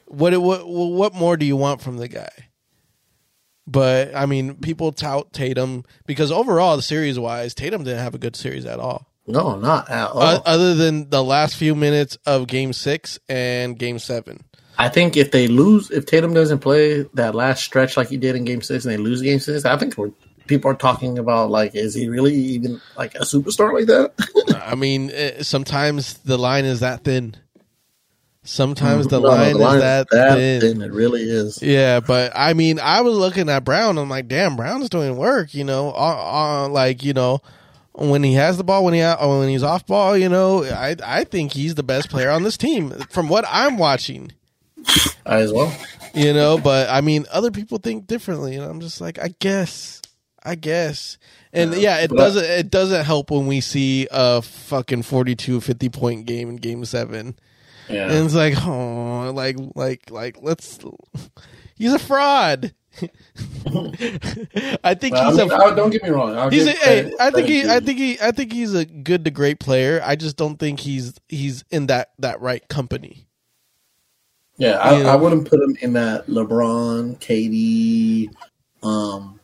[0.06, 2.28] What what what more do you want from the guy?
[3.70, 8.18] But I mean, people tout Tatum because overall, the series wise, Tatum didn't have a
[8.18, 9.06] good series at all.
[9.28, 10.22] no, not at all.
[10.22, 14.42] O- other than the last few minutes of Game Six and Game Seven.
[14.76, 18.35] I think if they lose, if Tatum doesn't play that last stretch like he did
[18.35, 20.11] in Game Six, and they lose Game Six, I think we're,
[20.46, 24.62] people are talking about like, is he really even like a superstar like that?
[24.66, 27.37] I mean, eh, sometimes the line is that thin.
[28.50, 30.60] Sometimes the No, no, line line is that, thin.
[30.60, 30.82] thin.
[30.82, 31.62] It really is.
[31.62, 33.96] Yeah, but I mean, I was looking at Brown.
[33.96, 35.54] I'm like, damn, Brown's doing work.
[35.54, 36.16] You know, on,
[36.66, 37.42] on like you know,
[37.92, 40.96] when he has the ball, when he uh, when he's off ball, you know, I
[41.04, 44.32] I think he's the best player on this team from what I'm watching.
[45.24, 45.72] I as well.
[46.12, 50.02] You know, but I mean, other people think differently, and I'm just like, I guess,
[50.42, 51.18] I guess.
[51.52, 55.88] And yeah, it but- doesn't it doesn't help when we see a fucking 42 50
[55.90, 57.36] point game in game 7.
[57.90, 58.11] Yeah.
[58.11, 60.79] And it's like, oh, like, like, like, let's.
[61.76, 62.74] He's a fraud.
[63.66, 65.55] I think Well, I he's mean, a.
[65.55, 66.37] I- don't get me wrong.
[66.37, 69.24] I'll He's a, credit- I think he, I think he, I think he's a good
[69.24, 70.00] to great player.
[70.05, 73.26] I just don't think he's he's in that that right company.
[74.57, 75.03] Yeah, I.
[75.03, 78.31] I wouldn't put him in that LeBron, KD,
[78.87, 79.40] um,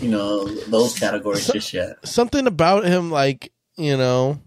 [0.00, 1.96] you know, those categories So- just yet.
[2.06, 4.40] Something about him, like you know,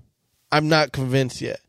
[0.51, 1.59] I'm not convinced yet.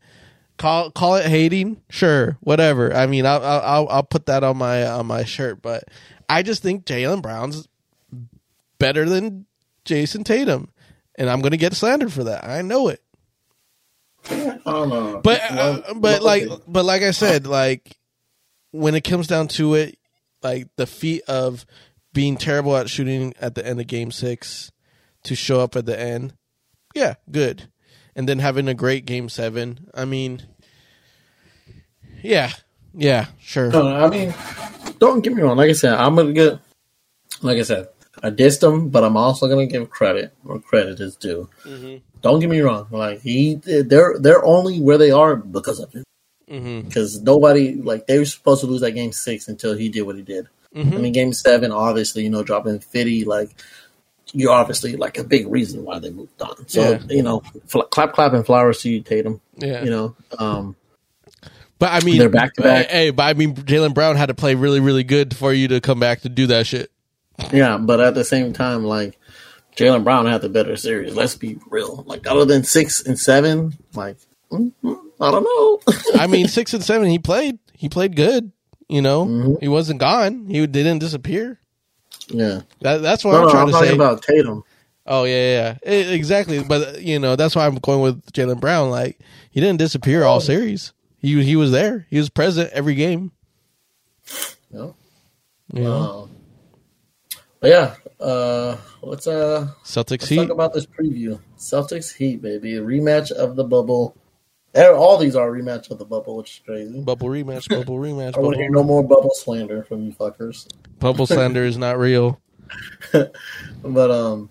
[0.57, 2.93] Call call it hating, sure, whatever.
[2.93, 5.83] I mean, I'll I'll I'll, I'll put that on my on my shirt, but
[6.29, 7.67] I just think Jaylen Brown's
[8.79, 9.45] better than
[9.83, 10.69] Jayson Tatum,
[11.15, 12.45] and I'm gonna get slandered for that.
[12.45, 13.01] I know it.
[14.29, 17.97] I don't But uh, but like but like I said, like
[18.71, 19.97] when it comes down to it,
[20.41, 21.65] like the feat of
[22.13, 24.71] being terrible at shooting at the end of game six
[25.23, 26.33] to show up at the end,
[26.93, 27.69] yeah, good.
[28.15, 29.89] And then having a great game seven.
[29.93, 30.43] I mean
[32.23, 32.51] Yeah.
[32.97, 33.69] Yeah, sure.
[33.71, 34.33] No, I mean,
[34.99, 35.57] don't get me wrong.
[35.57, 36.59] Like I said, I'm gonna get.
[37.41, 37.89] Like I said,
[38.23, 41.49] I dissed him, but I'm also gonna give credit where credit is due.
[41.65, 41.97] Mm-hmm.
[42.21, 42.87] Don't get me wrong.
[42.89, 46.05] Like he, they're they're only where they are because of him.
[46.49, 46.87] Mm-hmm.
[46.87, 50.15] Because nobody like they were supposed to lose that game six until he did what
[50.15, 50.47] he did.
[50.73, 50.93] Mm-hmm.
[50.93, 53.49] I mean, game seven, obviously, you know, dropping fifty, like
[54.33, 56.67] you're obviously like a big reason why they moved on.
[56.67, 56.99] So Yeah.
[57.09, 57.41] you know,
[57.91, 59.39] clap, clap, and flowers to you, Tatum.
[59.57, 59.83] Yeah.
[59.83, 60.75] You know, um,
[61.79, 62.89] But I mean They're back-to-back.
[62.89, 65.81] Hey, but I mean Jaylen Brown had to play really, really good for you to
[65.81, 66.89] come back to do that shit.
[67.51, 69.19] Yeah, but at the same time, like
[69.75, 71.13] Jaylen Brown had the better series.
[71.15, 72.03] Let's be real.
[72.07, 74.15] Like other than six and seven, like
[74.51, 75.93] mm, mm, I don't know.
[76.15, 77.59] I mean, six and seven, he played.
[77.73, 78.51] He played good.
[78.87, 79.59] You know, Mhm.
[79.61, 80.45] he wasn't gone.
[80.47, 81.59] He didn't disappear.
[82.29, 83.95] Yeah, That, that's what no, I'm trying I'm to talking say.
[83.95, 84.63] about Tatum.
[85.05, 85.93] oh yeah, yeah, yeah.
[85.93, 86.63] E- exactly.
[86.63, 88.89] But you know, that's why I'm going with Jaylen Brown.
[88.91, 89.19] Like
[89.51, 90.93] he didn't disappear all series.
[91.19, 92.07] He he was there.
[92.09, 93.31] He was present every game.
[94.71, 94.95] You
[95.73, 95.87] Yeah.
[95.89, 96.31] Um,
[97.61, 100.37] But yeah, uh, let's uh Celtics let's Heat.
[100.37, 101.39] talk about this preview.
[101.57, 104.17] Celtics Heat, baby, a rematch of the bubble.
[104.75, 107.01] All these are a rematch of the bubble, which is crazy.
[107.01, 107.69] Bubble rematch.
[107.69, 108.35] Bubble rematch.
[108.35, 110.67] I want to hear no more bubble slander from you fuckers.
[110.99, 112.39] Bubble slander is not real.
[113.83, 114.49] But um,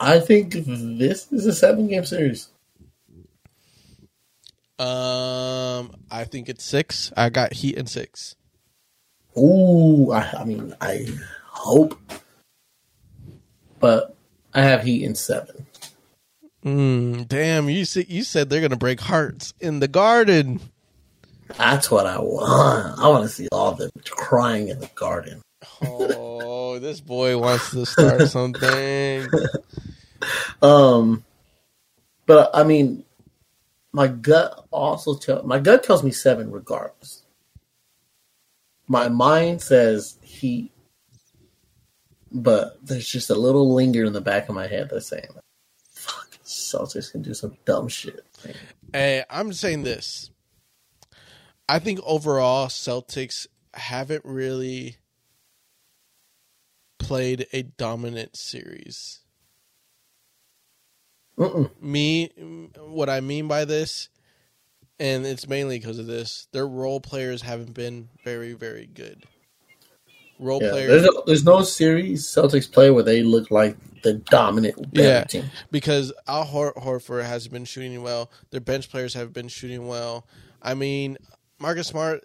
[0.00, 2.48] I think this is a seven game series.
[4.78, 7.12] Um, I think it's six.
[7.16, 8.34] I got Heat and six.
[9.38, 11.06] Ooh, I, I mean, I
[11.46, 11.96] hope,
[13.78, 14.16] but
[14.52, 15.66] I have Heat in seven.
[16.64, 20.60] Mm, damn, you said you said they're gonna break hearts in the garden.
[21.56, 22.98] That's what I want.
[22.98, 25.42] I want to see all the crying in the garden.
[25.82, 29.28] Oh, this boy wants to start something.
[30.62, 31.24] Um,
[32.26, 33.04] but I mean,
[33.92, 37.22] my gut also tells my gut tells me seven regardless.
[38.86, 40.72] My mind says he,
[42.32, 45.28] but there's just a little linger in the back of my head that's saying,
[45.92, 48.24] "Fuck, Celtics can do some dumb shit."
[48.92, 50.30] Hey, I'm saying this.
[51.68, 54.96] I think overall Celtics haven't really
[56.98, 59.20] played a dominant series.
[61.38, 61.70] Mm-mm.
[61.80, 62.30] Me,
[62.78, 64.08] what I mean by this,
[65.00, 69.24] and it's mainly because of this, their role players haven't been very, very good.
[70.38, 74.14] Role Yeah, players, there's, no, there's no series Celtics play where they look like the
[74.14, 75.24] dominant Yeah.
[75.28, 75.52] team.
[75.70, 78.30] because Al Hor- Horford has been shooting well.
[78.50, 80.26] Their bench players have been shooting well.
[80.62, 81.18] I mean,
[81.64, 82.22] Marcus Smart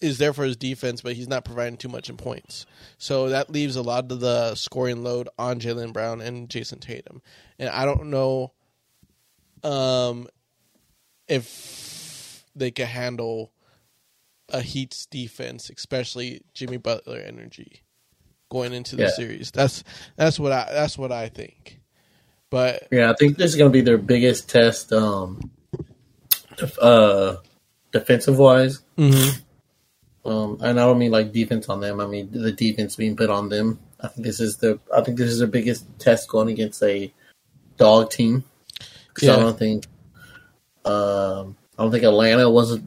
[0.00, 2.66] is there for his defense, but he's not providing too much in points.
[2.98, 7.20] So that leaves a lot of the scoring load on Jaylen Brown and Jayson Tatum.
[7.58, 8.52] And I don't know
[9.64, 10.28] um,
[11.26, 13.52] if they can handle
[14.50, 17.82] a Heat's defense, especially Jimmy Butler energy
[18.48, 19.08] going into the Yeah.
[19.08, 19.50] series.
[19.50, 19.82] That's
[20.14, 21.80] that's what I that's what I think.
[22.50, 25.50] But Yeah, I think this is going to be their biggest test, um,
[26.80, 27.36] uh,
[27.92, 28.82] defensive wise.
[28.98, 29.40] mhm.
[30.24, 32.00] Um, and I don't mean like defense on them.
[32.00, 33.78] I mean the defense being put on them.
[34.00, 34.78] I think this is the.
[34.94, 37.12] I think this is their biggest test going against a
[37.76, 38.42] dog team.
[39.14, 39.40] 'Cause I Yeah.
[39.40, 39.86] don't think.
[40.84, 42.78] Um, I don't think Atlanta was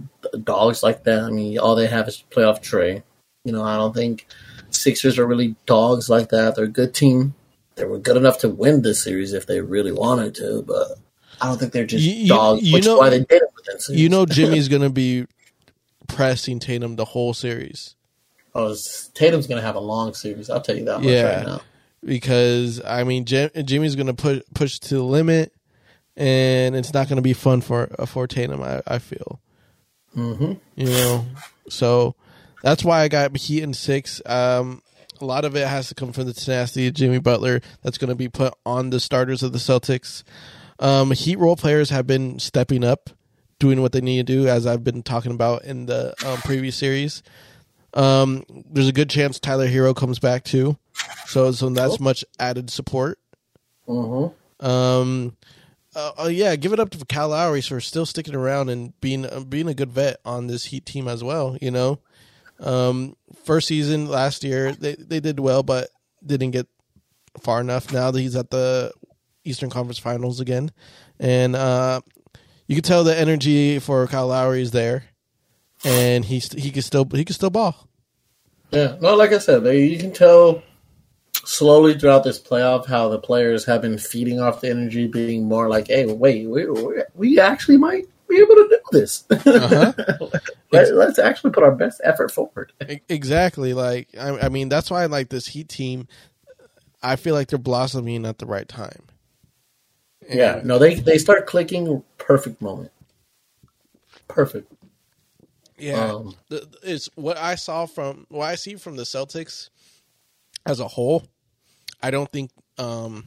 [0.43, 1.21] dogs like that.
[1.23, 3.03] I mean, all they have is playoff Trae.
[3.45, 4.27] You know, I don't think
[4.71, 6.55] Sixers are really dogs like that.
[6.55, 7.33] They're a good team.
[7.75, 10.97] They were good enough to win this series if they really wanted to, but
[11.41, 12.61] I don't think they're just You- you- dogs.
[12.63, 13.49] you which know- is why they did it
[13.89, 15.25] you know Jimmy's gonna be
[16.07, 17.95] pressing Tatum the whole series
[18.55, 18.75] oh,
[19.13, 20.49] Tatum's going to have a long series.
[20.49, 21.37] I'll tell you that much Yeah.
[21.37, 21.61] right now.
[22.03, 25.53] because I mean Jim, Jimmy's gonna push push to the limit,
[26.17, 28.61] and it's not gonna be fun for for Tatum.
[28.63, 29.39] I, I feel
[30.13, 31.25] hmm you know
[31.69, 32.15] so
[32.63, 34.19] that's why I got Heat in six.
[34.25, 34.81] Um,
[35.21, 38.09] a lot of it has to come from the tenacity of Jimmy Butler that's going
[38.09, 40.23] to be put on the starters of the Celtics.
[40.79, 43.09] Um, Heat role players have been stepping up,
[43.59, 46.75] doing what they need to do, as I've been talking about in the um, previous
[46.75, 47.21] series.
[47.93, 50.77] Um, there's a good chance Tyler Herro comes back too,
[51.25, 53.19] so so that's much added support.
[53.87, 54.27] hmm
[54.59, 55.35] Um,
[55.95, 59.25] uh, uh, yeah, give it up to Kyle Lowry for still sticking around and being
[59.25, 61.57] uh, being a good vet on this Heat team as well.
[61.59, 61.99] You know,
[62.59, 65.89] um, first season last year they they did well, but
[66.23, 66.67] didn't get
[67.41, 67.91] far enough.
[67.91, 68.91] Now that he's at the
[69.49, 70.71] Eastern Conference Finals again,
[71.19, 72.01] and uh,
[72.67, 75.05] you can tell the energy for Kyle Lowry is there,
[75.83, 77.87] and he he can still he can still ball.
[78.71, 80.61] Yeah, no, like I said, they, you can tell
[81.33, 85.67] slowly throughout this playoff how the players have been feeding off the energy, being more
[85.67, 89.23] like, "Hey, wait, we we, we actually might be able to do this.
[89.31, 89.93] Uh-huh.
[90.71, 92.71] Let, let's actually put our best effort forward."
[93.09, 93.73] Exactly.
[93.73, 96.07] Like I, I mean, that's why I like this Heat team.
[97.01, 99.08] I feel like they're blossoming at the right time.
[100.29, 102.91] Yeah, no, they they start clicking perfect moment,
[104.27, 104.71] perfect.
[105.77, 106.11] yeah.
[106.13, 106.35] Um,
[106.83, 109.69] it's what I saw from what I see from the Celtics
[110.65, 111.23] as a whole.
[112.03, 113.25] I don't think um,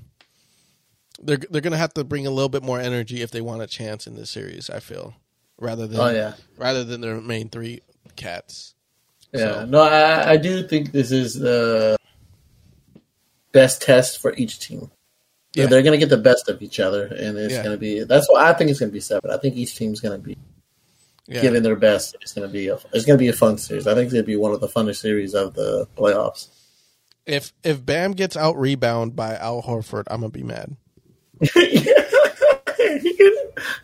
[1.21, 3.67] they're they're gonna have to bring a little bit more energy if they want a
[3.67, 4.71] chance in this series.
[4.71, 5.15] I feel
[5.59, 7.81] rather than oh yeah, rather than their main three
[8.17, 8.75] cats.
[9.33, 9.39] yeah.
[9.39, 11.97] So- No, I, I do think this is the
[13.53, 14.91] best test for each team.
[15.55, 15.67] Yeah.
[15.67, 17.63] They're going to get the best of each other, and it's Yeah.
[17.63, 18.05] going to be.
[18.05, 19.31] That's why I think it's going to be seven.
[19.31, 20.37] I think each team's going to be
[21.27, 21.43] Yeah.
[21.43, 22.17] giving their best.
[22.23, 23.87] It's going to be a, it's going to be a fun series.
[23.87, 26.49] I think it's going to be one of the funnest series of the playoffs.
[27.27, 30.75] If if Bam gets out rebound by Al Horford, I'm gonna be mad.
[31.41, 31.51] he
[33.15, 33.33] can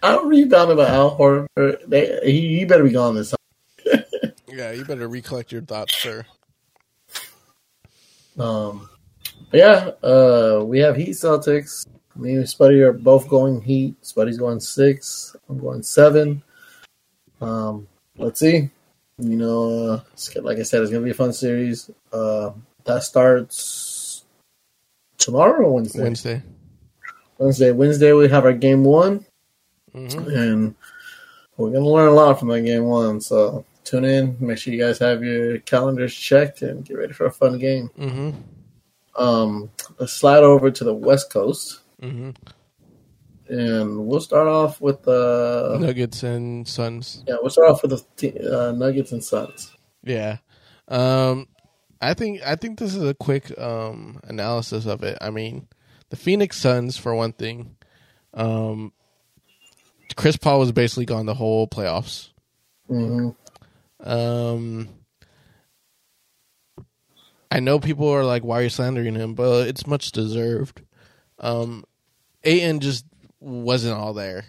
[0.02, 1.78] out rebounded by Al Horford.
[1.86, 4.02] They, he, he better be gone this time.
[4.50, 6.26] Yeah, you better recollect your thoughts, sir.
[8.38, 8.88] Um,
[9.52, 11.86] yeah, uh, we have Heat Celtics.
[12.16, 14.00] Me and Spuddy are both going Heat.
[14.02, 15.36] Spuddy's going six.
[15.48, 16.42] I'm going seven.
[17.40, 17.86] Um,
[18.16, 18.70] let's see.
[19.18, 20.00] You know, uh,
[20.42, 21.90] like I said, it's gonna be a fun series.
[22.12, 22.50] Uh,
[22.84, 24.24] that starts
[25.18, 26.02] tomorrow or Wednesday.
[26.02, 26.42] Wednesday.
[27.38, 27.70] Wednesday.
[27.72, 29.24] Wednesday we have our game one,
[29.94, 30.30] Mm-hmm.
[30.30, 30.74] and
[31.56, 33.20] we're gonna learn a lot from that game one.
[33.20, 34.36] So tune in.
[34.40, 37.90] Make sure you guys have your calendars checked and get ready for a fun game.
[37.98, 38.30] Mm-hmm.
[39.18, 42.30] Um, let's slide over to the West Coast, Mm-hmm.
[43.52, 47.24] and we'll start off with the Nuggets and Suns.
[47.26, 47.36] yeah.
[47.40, 49.74] We'll start off with the t- uh, Nuggets and Suns.
[50.04, 50.38] Yeah.
[50.86, 51.48] Um
[52.00, 55.18] I think I think this is a quick um analysis of it.
[55.20, 55.66] I mean,
[56.10, 57.74] the Phoenix Suns for one thing.
[58.32, 58.92] Um
[60.16, 62.30] Chris Paul was basically gone the whole playoffs.
[62.86, 63.30] hmm
[64.00, 64.88] Um
[67.50, 69.34] I know people are like, why are you slandering him?
[69.34, 70.82] But it's much deserved.
[71.38, 71.84] Um
[72.44, 73.04] Ayton just
[73.40, 74.44] wasn't all there.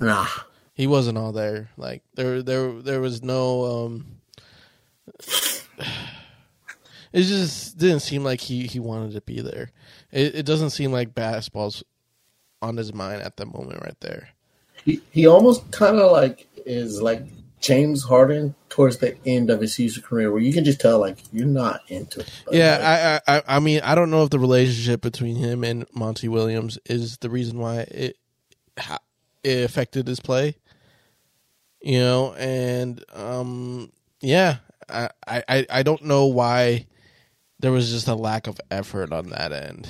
[0.00, 0.26] Nah,
[0.74, 1.70] He wasn't all there.
[1.76, 4.06] Like there there there was no um
[7.12, 9.70] it just didn't seem like he he wanted to be there.
[10.10, 11.82] It it doesn't seem like basketball's
[12.60, 14.28] on his mind at the moment right there.
[14.84, 17.24] he he almost kind of like is like
[17.62, 21.46] James Harden towards the end of his career, where you can just tell like you're
[21.46, 22.30] not into it.
[22.46, 25.64] Like, Yeah, I, I I I mean I don't know if the relationship between him
[25.64, 28.16] and Monty Williams is the reason why it
[29.44, 30.56] it affected his play.
[31.80, 34.58] You know, and um yeah,
[34.88, 36.86] I I I don't know why
[37.60, 39.88] there was just a lack of effort on that end.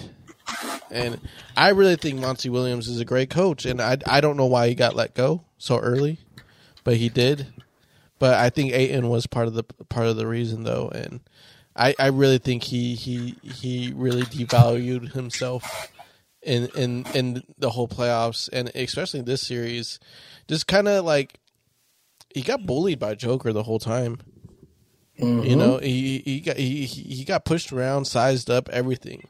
[0.91, 1.21] And
[1.57, 4.69] I really think Monty Williams is a great coach, and I I don't know why
[4.69, 6.19] he got let go so early,
[6.85, 7.47] but he did.
[8.23, 11.19] But I think Ayton was part of the part of the reason though, and
[11.75, 15.91] I, I really think he, he he really devalued himself
[16.41, 19.99] in in in the whole playoffs and especially this series.
[20.47, 21.41] Just kind of like
[22.33, 24.21] he got bullied by Joker the whole time.
[25.19, 25.45] mhm.
[25.45, 29.27] You know, he he got he he got pushed around, sized up, everything,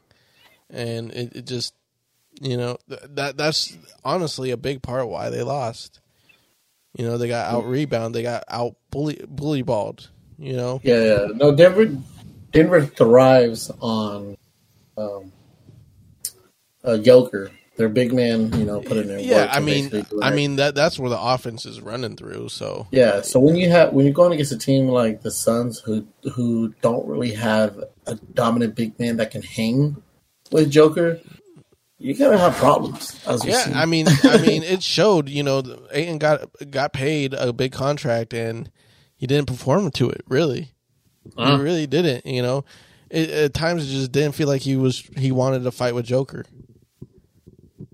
[0.69, 1.73] and it, it just
[2.39, 3.75] you know th- that that's
[4.05, 5.99] honestly a big part why they lost.
[6.95, 10.09] You know, they got out rebound, they got out bully bully balled.
[10.37, 11.27] You know, Yeah, yeah.
[11.35, 11.97] No, Denver
[12.51, 14.37] Denver thrives on
[14.97, 15.31] um,
[16.83, 17.51] uh, Joker.
[17.75, 19.49] Their big man, you know, put in their yeah.
[19.51, 22.49] I mean, I mean that that's where the offense is running through.
[22.49, 23.21] So yeah.
[23.21, 26.75] So when you have when you're going against a team like the Suns, who who
[26.81, 30.03] don't really have a dominant big man that can hang
[30.51, 31.19] with Joker,
[32.03, 33.19] you're gonna have problems.
[33.25, 33.73] As yeah, see.
[33.73, 35.29] I mean, I mean, it showed.
[35.29, 38.69] You know, Ayton got got paid a big contract and
[39.15, 40.21] he didn't perform to it.
[40.27, 40.73] Really,
[41.37, 41.57] Uh.
[41.57, 42.25] he really didn't.
[42.25, 42.65] You know,
[43.09, 46.05] it, at times it just didn't feel like he was he wanted to fight with
[46.05, 46.45] Joker.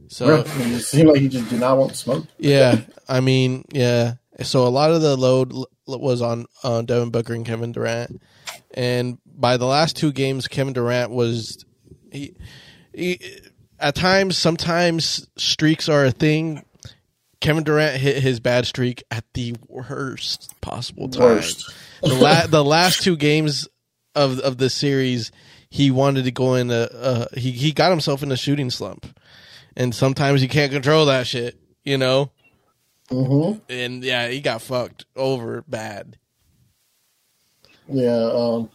[0.08, 2.26] So it seemed like he just did not want to smoke.
[2.40, 4.16] yeah, I mean, yeah.
[4.42, 5.54] So a lot of the load
[5.86, 8.20] was on uh, Devin Booker and Kevin Durant,
[8.74, 11.64] and by the last two games, Kevin Durant was
[12.12, 12.36] he,
[12.92, 13.22] he
[13.80, 14.38] at times.
[14.38, 16.64] Sometimes streaks are a thing.
[17.42, 21.36] Kevin Durant hit his bad streak at the worst possible time.
[21.38, 21.74] Worst.
[22.02, 23.68] The, la- the last two games
[24.16, 25.32] of of the series,
[25.70, 29.06] he wanted to go in a he he got himself in a shooting slump,
[29.78, 32.32] and sometimes you can't control that shit, you know.
[33.10, 36.18] hmm And yeah, he got fucked over bad.
[37.88, 38.70] Yeah, um,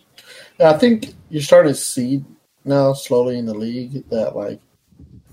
[0.58, 2.24] I think you're starting to see
[2.64, 4.60] now slowly in the league that like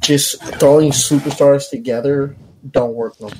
[0.01, 2.35] just throwing superstars together
[2.69, 3.35] don't work no more.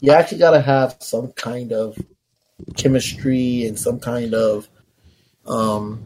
[0.00, 1.96] You actually got to have some kind of
[2.76, 4.68] chemistry and some kind of
[5.46, 6.04] um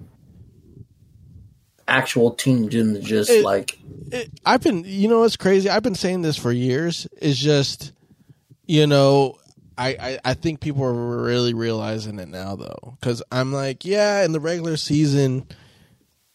[1.87, 3.79] actual team than just It- like
[4.11, 5.69] It, I've been, you know, it's crazy.
[5.69, 7.07] I've been saying this for years.
[7.21, 7.93] It's just,
[8.67, 9.39] you know,
[9.77, 14.25] I, I, I think people are really realizing it now, though, because I'm like, yeah,
[14.25, 15.47] in the regular season,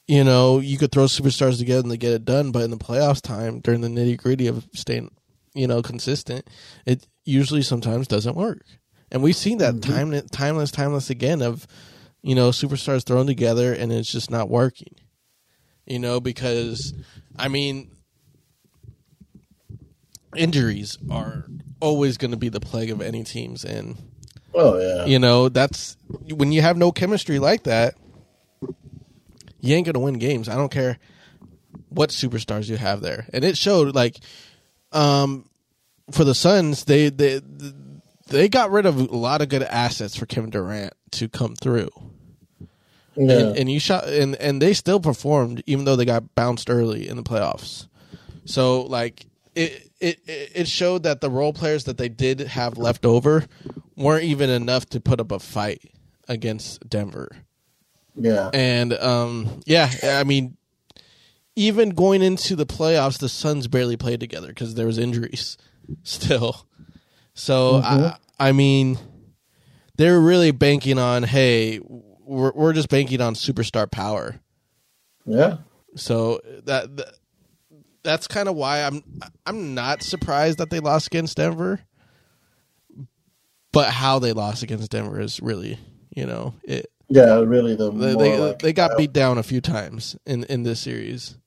[0.10, 2.78] you know, you could throw superstars together and they get it done, but in the
[2.78, 5.12] playoffs time, during the nitty gritty of staying,
[5.54, 6.48] you know, consistent,
[6.88, 8.64] it usually sometimes doesn't work.
[9.12, 10.12] And we've seen that mm-hmm.
[10.12, 11.68] time, timeless, timeless again of,
[12.24, 14.96] you know, superstars thrown together and it's just not working.
[15.86, 16.96] You know, because
[17.38, 17.92] I mean,
[20.36, 21.46] injuries are
[21.80, 23.96] always going to be the plague of any teams, and
[24.56, 25.96] oh yeah you know that's
[26.34, 27.96] when you have no chemistry like that,
[29.62, 30.50] you ain't going to win games.
[30.50, 30.98] I don't care
[31.90, 33.96] what superstars you have there, and it showed.
[33.96, 34.20] Like,
[34.92, 35.50] um,
[36.12, 37.42] for the Suns, they they
[38.28, 41.90] they got rid of a lot of good assets for Kevin Durant to come through.
[43.16, 43.38] Yeah.
[43.40, 47.08] and, and you shot and and they still performed even though they got bounced early
[47.08, 47.88] in the playoffs.
[48.46, 53.06] So like it it it showed that the role players that they did have left
[53.06, 53.46] over
[53.98, 55.82] weren't even enough to put up a fight
[56.30, 57.30] against Denver.
[58.20, 58.50] Yeah.
[58.54, 60.58] And um yeah, I mean
[61.56, 65.58] even going into the playoffs the Suns barely played together because there was injuries
[66.04, 66.68] still.
[67.34, 68.98] So I I mean
[69.98, 71.80] they were really banking on hey
[72.30, 74.40] we're we're just banking on superstar power.
[75.26, 75.58] Yeah.
[75.96, 77.14] So that, that
[78.04, 79.04] that's kind of why I'm
[79.46, 81.82] I'm not surprised that they lost against Denver.
[83.72, 85.78] But how they lost against Denver is really,
[86.16, 89.62] you know, it Yeah, really the they they, like- they got beat down a few
[89.62, 91.38] times in in this series.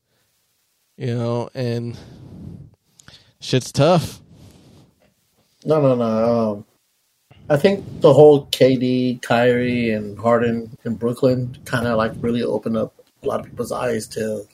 [0.96, 1.96] You know, and
[3.40, 4.20] shit's tough.
[5.64, 6.52] No, no, no.
[6.52, 6.64] Um,
[7.48, 12.76] I think the whole KD, Kyrie, and Harden in Brooklyn kind of like really opened
[12.76, 14.46] up a lot of people's eyes to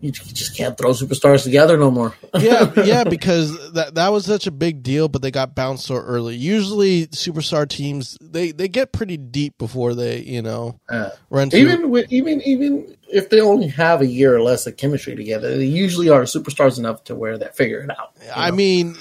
[0.00, 2.14] you just can't throw superstars together no more.
[2.38, 5.96] yeah, yeah, because that that was such a big deal, but they got bounced so
[5.96, 6.36] early.
[6.36, 11.50] Usually, superstar teams they they get pretty deep before they you know Uh, run.
[11.50, 15.16] Through, even with, even even if they only have a year or less of chemistry
[15.16, 18.12] together, they usually are superstars enough to where they figure it out.
[18.22, 18.96] you I mean,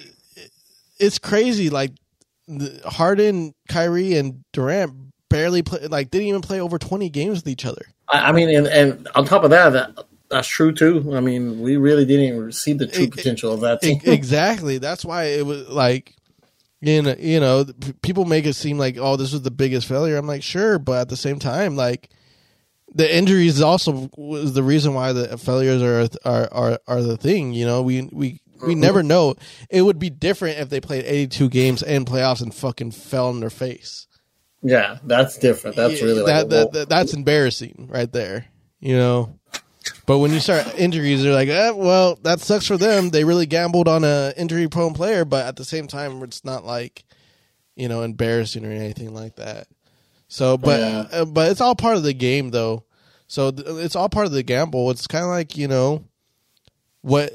[1.00, 1.70] it's crazy.
[1.70, 1.92] Like
[2.86, 4.94] Harden, Kyrie, and Durant
[5.30, 5.88] barely play.
[5.88, 7.86] Like didn't even play over twenty games with each other.
[8.10, 11.16] I, I mean, and, and on top of that, that that's true too.
[11.16, 14.00] I mean, we really didn't see the true potential of that team.
[14.06, 14.78] exactly.
[14.78, 16.14] That's why it was like.
[16.80, 17.66] You know, you know,
[18.04, 20.16] people make it seem like, oh, this was the biggest failure.
[20.16, 22.12] I'm like, sure, but at the same time, like,
[22.94, 27.54] the injuries also was the reason why the failures are are are, are the thing.
[27.54, 28.80] You know, we we we mm-hmm.
[28.80, 29.36] never know.
[29.70, 33.40] It would be different if they played 82 games and playoffs and fucking fell on
[33.40, 34.08] their face.
[34.64, 35.76] yeah, that's different.
[35.76, 38.46] That's Yeah, really like that, that- that's embarrassing right there.
[38.80, 39.40] You know.
[40.06, 43.10] But when you start injuries, they're like, eh, well, that sucks for them.
[43.10, 46.66] They really gambled on a injury prone player, but at the same time, it's not
[46.66, 47.04] like,
[47.76, 49.68] you know, embarrassing or anything like that.
[50.28, 51.08] So, but Yeah.
[51.22, 52.84] uh, but it's all part of the game, though.
[53.28, 54.90] So th- it's all part of the gamble.
[54.92, 56.04] It's kind of like you know,
[57.02, 57.32] what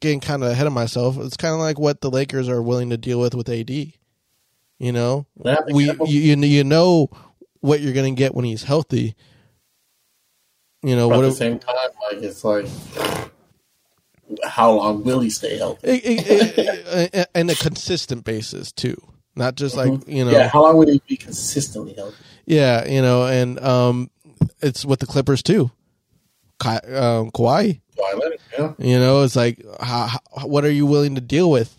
[0.00, 1.16] getting kind of ahead of myself.
[1.18, 3.70] It's kind of like what the Lakers are willing to deal with with AD.
[3.70, 5.26] You know,
[5.72, 7.08] we you you you know
[7.60, 9.14] what you're going to get when he's healthy.
[10.82, 11.24] You know But what?
[11.24, 11.74] at the same time,
[12.12, 12.66] like it's like,
[14.44, 15.88] how long will he stay healthy?
[15.88, 18.96] it- it- it- it- and a consistent basis too,
[19.34, 20.40] not just like you know, Mm-hmm.
[20.40, 22.16] yeah, how long will he be consistently healthy?
[22.46, 24.10] Yeah, you know, and um,
[24.60, 25.70] it's with the Clippers too.
[26.58, 28.40] Ka- um, Kawhi, let?
[28.58, 31.72] Yeah, you know, it's like how, how, what are you willing to deal with?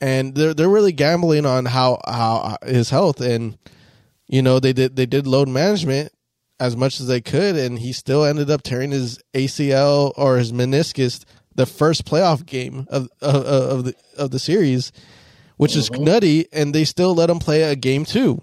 [0.00, 3.58] And they're they're really gambling on how how his health, and
[4.28, 6.12] you know they did they did load management
[6.60, 10.52] as much as they could, and he still ended up tearing his ACL or his
[10.52, 14.92] meniscus the first playoff game of of, of the of the series,
[15.56, 16.04] which is mm-hmm.
[16.04, 18.40] nutty, and they still let him play a game two.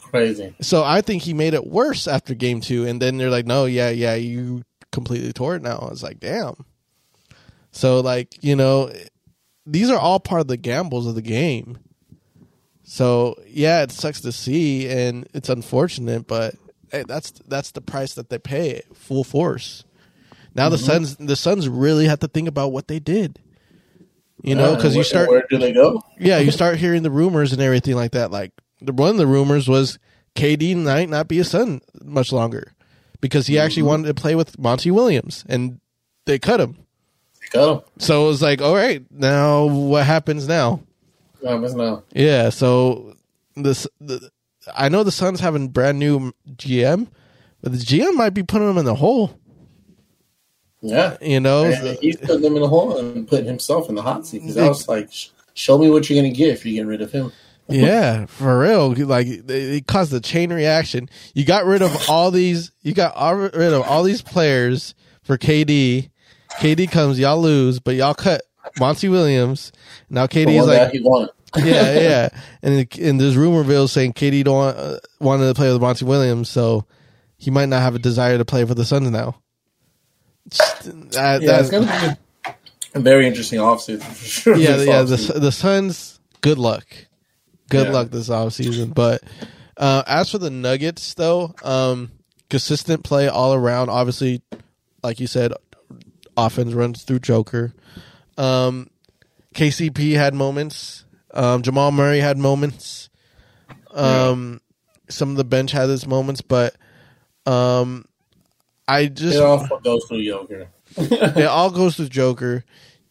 [0.00, 0.54] crazy.
[0.60, 3.66] So I think he made it worse after game two, and then they're like, "No,
[3.66, 6.64] yeah, yeah, you completely tore it now." I was like, "Damn."
[7.72, 8.92] So like you know,
[9.66, 11.78] these are all part of the gambles of the game.
[12.84, 16.54] So yeah, it sucks to see, and it's unfortunate, but
[16.92, 19.84] hey, that's that's the price that they pay full force.
[20.54, 20.86] Now the mm-hmm.
[20.86, 23.40] Suns, the Suns really have to think about what they did.
[24.42, 26.02] You know, uh, because and you start Where do they go?
[26.18, 28.30] yeah, you start hearing the rumors and everything like that.
[28.30, 29.98] Like the, one of the rumors was
[30.34, 32.74] KD might not be a Sun much longer
[33.20, 33.88] because he actually mm-hmm.
[33.88, 35.80] wanted to play with Monty Williams, and
[36.26, 36.76] they cut him.
[37.52, 37.84] Go.
[37.98, 40.80] So it was like, all right, now what happens now?
[41.42, 42.02] No, miss no.
[42.12, 43.14] Yeah, so
[43.56, 44.30] this the,
[44.74, 47.08] I know the Suns having brand new GM,
[47.62, 49.38] but the GM might be putting them in the hole.
[50.82, 54.02] Yeah, You know, And he's putting them in the hole and putting himself in the
[54.02, 55.10] hot seat because I was like,
[55.54, 57.32] show me what you're gonna get if you get rid of him.
[57.68, 58.92] yeah, for real.
[58.92, 61.08] Like it caused a chain reaction.
[61.34, 62.72] You got rid of all these.
[62.82, 66.10] You got all, rid of all these players for KD.
[66.58, 68.42] KD comes, y'all lose, but y'all cut
[68.78, 69.72] Monty Williams.
[70.10, 71.30] Now KD is like, he wanted.
[71.56, 71.64] Yeah,
[72.00, 72.28] yeah.
[72.62, 76.48] And and there's rumorville saying KD don't want, uh, wanted to play with Monty Williams,
[76.48, 76.86] so
[77.36, 79.36] he might not have a desire to play for the Suns now.
[80.50, 82.50] That- Yeah, it's that- gonna be
[82.94, 84.56] a very interesting offseason for sure.
[84.56, 85.02] yeah, yeah.
[85.02, 86.86] The the Suns, good luck,
[87.68, 87.92] good Yeah.
[87.92, 88.94] luck this offseason.
[88.94, 89.22] But
[89.76, 92.10] uh, as for the Nuggets, though, um,
[92.50, 93.88] consistent play all around.
[93.88, 94.42] Obviously,
[95.02, 95.52] like you said,
[96.36, 97.72] offense runs through Joker.
[98.36, 98.88] Um,
[99.54, 101.04] KCP had moments.
[101.32, 103.08] Um, Jamal Murray had moments.
[103.90, 104.60] Um,
[105.08, 106.74] some of the bench had its moments, but
[107.46, 108.04] um,
[108.88, 110.68] I just It all goes through Joker.
[110.96, 112.64] it all goes to Joker.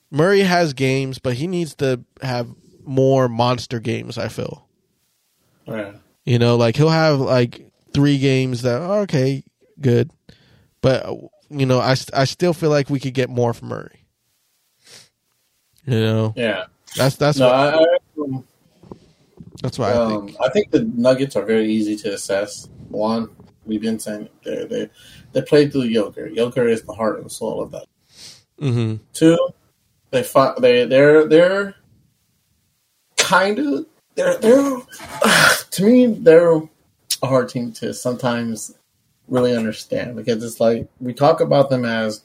[0.09, 2.47] Murray has games, but he needs to have
[2.83, 4.17] more monster games.
[4.17, 4.67] I feel.
[5.65, 5.93] Yeah.
[6.25, 9.43] You know, like he'll have like three games that are okay,
[9.79, 10.11] good,
[10.81, 11.05] but
[11.49, 14.05] you know, I I still feel like we could get more from Murray.
[15.85, 16.65] You know, Yeah.
[16.95, 17.85] that's that's No, what I, I,
[19.61, 20.37] that's I um, think.
[20.41, 22.69] I think the Nuggets are very easy to assess.
[22.89, 23.29] One,
[23.65, 24.89] we've been saying they they
[25.33, 26.29] they play through Joker.
[26.29, 27.85] Joker is the heart and soul of that.
[28.59, 29.37] hmm Two,
[30.11, 31.75] they fi- they they're they're
[33.17, 33.85] kind of
[34.15, 34.77] they're they're
[35.71, 38.75] to me they're a hard team to sometimes
[39.27, 42.23] really understand because it's like we talk about them as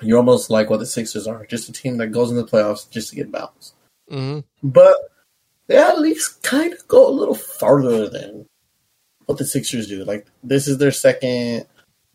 [0.00, 2.88] you're almost like what the Sixers are, just a team that goes in the playoffs
[2.88, 3.74] just to get bounced.
[4.08, 4.94] hmm But
[5.68, 8.46] they at least kind of go a little farther than
[9.26, 10.04] what the Sixers do.
[10.04, 11.66] Like this is their second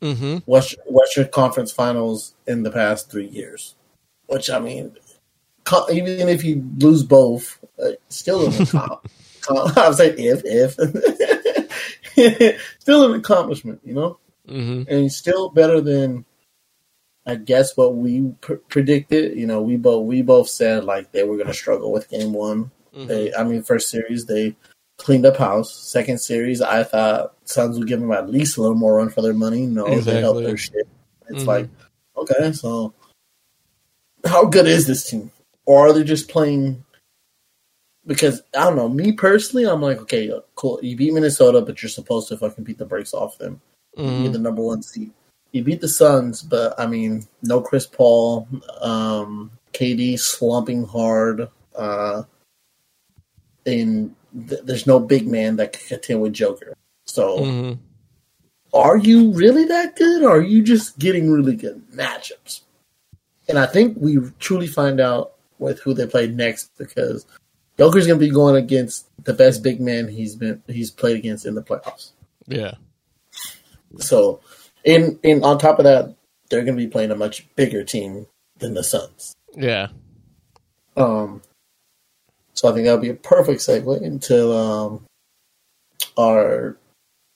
[0.01, 3.76] hmm West, Western Conference Finals in the past three years,
[4.28, 4.95] which I mean,
[5.91, 9.78] even if you lose both, uh, still an accomplishment.
[9.78, 10.74] I'm saying if if
[12.80, 16.26] still an accomplishment, you know, hmm and still better than
[17.26, 19.38] I guess what we pr- predicted.
[19.38, 22.34] You know, we both we both said like they were going to struggle with game
[22.34, 22.72] one.
[22.96, 23.08] Mm-hmm.
[23.08, 24.56] They, I mean, first series they
[24.98, 25.74] cleaned up house.
[25.74, 29.22] Second series, I thought Suns would give them at least a little more run for
[29.22, 29.66] their money.
[29.66, 30.88] No, they helped their shit.
[31.30, 31.48] It's Mhm.
[31.48, 31.70] like,
[32.18, 32.94] okay, so
[34.26, 35.32] how good is this team,
[35.66, 36.84] or are they just playing?
[38.06, 38.89] Because I don't know.
[38.89, 40.80] Me personally, I'm like, okay, cool.
[40.84, 43.62] You beat Minnesota, but you're supposed to fucking beat the brakes off them.
[43.98, 44.24] Mhm.
[44.24, 45.12] You're the number one seed.
[45.54, 48.48] You beat the Suns, but I mean, no Chris Paul,
[48.82, 52.24] um, KD slumping hard, uh,
[53.66, 54.16] and
[54.47, 56.74] th- there's no big man that can contend with Joker.
[57.05, 57.78] So, Mhm.
[58.74, 62.61] are you really that good, or are you just getting really good matchups?
[63.47, 67.26] And I think we truly find out with who they play next because
[67.78, 71.45] Joker's going to be going against the best big man he's been he's played against
[71.45, 72.11] in the playoffs.
[72.47, 72.76] Yeah.
[73.99, 74.39] So,
[74.84, 76.16] in in on top of that,
[76.49, 78.28] they're going to be playing a much bigger team
[78.59, 79.36] than the Suns.
[79.55, 79.88] Yeah.
[80.95, 81.41] Um,
[82.54, 85.06] so I think that'll be a perfect segue into um,
[86.18, 86.78] our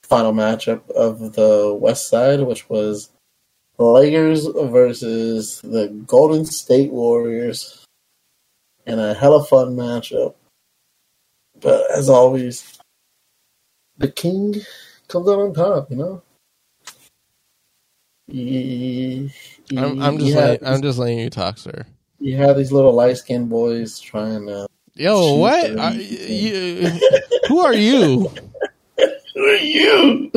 [0.03, 3.09] final matchup of the West Side, which was
[3.77, 7.85] Lakers versus the Golden State Warriors,
[8.85, 10.35] and a hella fun matchup.
[11.59, 12.79] But as always,
[13.97, 14.55] the king
[15.07, 15.91] comes out on top.
[15.91, 16.21] You know.
[18.29, 19.29] You,
[19.77, 21.85] I'm, I'm just letting, I'm just letting you talk, sir.
[22.19, 24.67] you have these little light skinned boys trying to
[24.97, 25.77] Yo, what?
[25.77, 26.89] Are you,
[27.47, 28.31] who are you?
[29.35, 30.31] Who are you?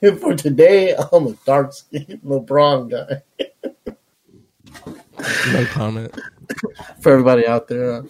[0.18, 3.22] For today, I'm a dark skinned LeBron guy.
[5.52, 6.18] No comment.
[7.02, 8.04] For everybody out there,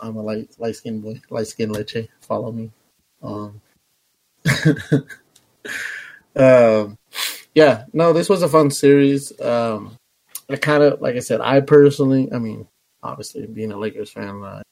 [0.00, 2.08] I'm a light light skinned boy, light skinned leche.
[2.20, 2.70] Follow me.
[3.22, 3.60] Um,
[6.36, 6.98] um,
[7.54, 9.32] yeah, no, this was a fun series.
[9.40, 9.96] Um,
[10.48, 12.68] I kind of, like I said, I personally, I mean,
[13.02, 14.62] obviously being a Lakers fan, I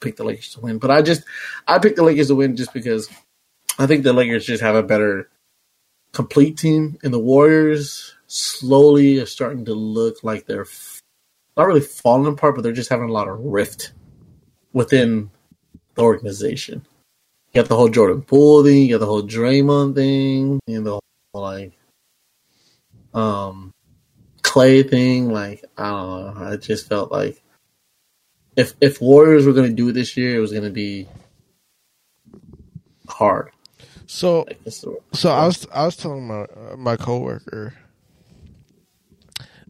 [0.00, 1.22] picked the Lakers to win, but I just,
[1.66, 3.08] I picked the Lakers to win just because
[3.78, 5.28] I think the Lakers just have a better
[6.12, 10.66] complete team, and the Warriors slowly are starting to look like they're
[11.56, 13.92] not really falling apart, but they're just having a lot of rift
[14.72, 15.30] within
[15.94, 16.86] the organization.
[17.52, 20.92] You got the whole Jordan Poole thing, you got the whole Draymond thing, and the
[20.92, 21.02] whole
[21.34, 21.72] like
[23.12, 23.72] um
[24.42, 25.30] Clay thing.
[25.30, 27.40] Like I don't know, I just felt like
[28.56, 31.08] if if Warriors were going to do it this year, it was going to be
[33.08, 33.50] hard.
[34.06, 34.60] So, Like,
[35.12, 37.74] so I was I was telling my uh, my coworker,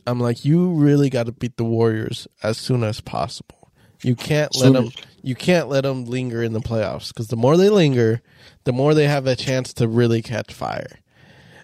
[0.06, 3.72] I'm like, you really got to beat the Warriors as soon as possible.
[4.02, 4.92] You can't let Soon them.
[5.22, 8.22] You can't let them linger in the playoffs because the more they linger,
[8.64, 11.00] the more they have a chance to really catch fire.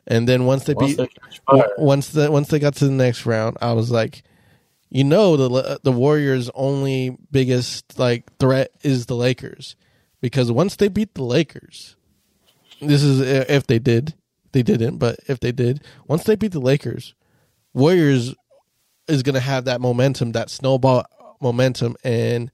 [0.07, 2.77] And then once they once beat, they catch fire, w- once the once they got
[2.77, 4.23] to the next round, I was like,
[4.91, 9.77] you know, the the Warriors' only biggest like threat is the Lakers,
[10.21, 11.97] because once they beat the Lakers,
[12.81, 14.15] this is if they did,
[14.53, 17.15] they didn't, but if they did, once they beat the Lakers,
[17.73, 18.35] Warriors
[19.09, 21.05] is gonna have that momentum, that snowball
[21.41, 22.51] momentum, and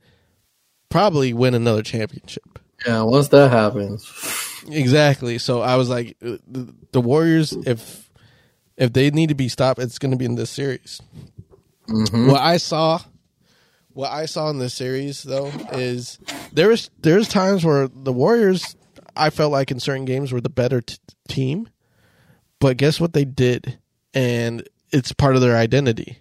[0.89, 2.59] probably win another championship.
[2.87, 4.13] yeah, once that happens,
[4.69, 5.39] Exactly.
[5.39, 8.11] So I was like, uh, the, the Warriors, if
[8.77, 11.01] if they need to be stopped, it's going to be in this series.
[11.89, 12.29] Mhm.
[12.31, 13.01] What I saw,
[13.93, 16.19] what I saw in this series though is
[16.53, 18.77] there was there's times where the Warriors,
[19.17, 20.97] I felt like in certain games were the better t-
[21.29, 21.69] team,
[22.61, 23.79] but guess what they did,
[24.15, 26.19] and it's part of their identity.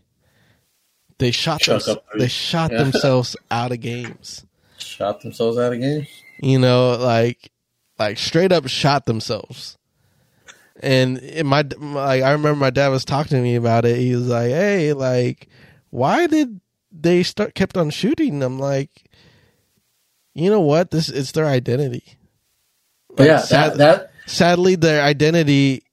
[1.17, 2.83] They shot Shut them, they shot Yeah.
[2.83, 4.45] themselves out of games.
[4.77, 6.07] Shot themselves out of games.
[6.41, 7.51] You know, like
[7.97, 9.77] like straight up shot themselves.
[10.81, 13.97] And in my like, I remember my dad was talking to me about it.
[13.97, 15.47] He was like, "Hey, like,
[15.89, 16.59] why did
[16.91, 18.89] they start kept on shooting?" I'm like,
[20.33, 20.91] you know what?
[20.91, 22.03] This it's their identity.
[23.09, 25.83] But Like, yeah, sad- that, that sadly, their identity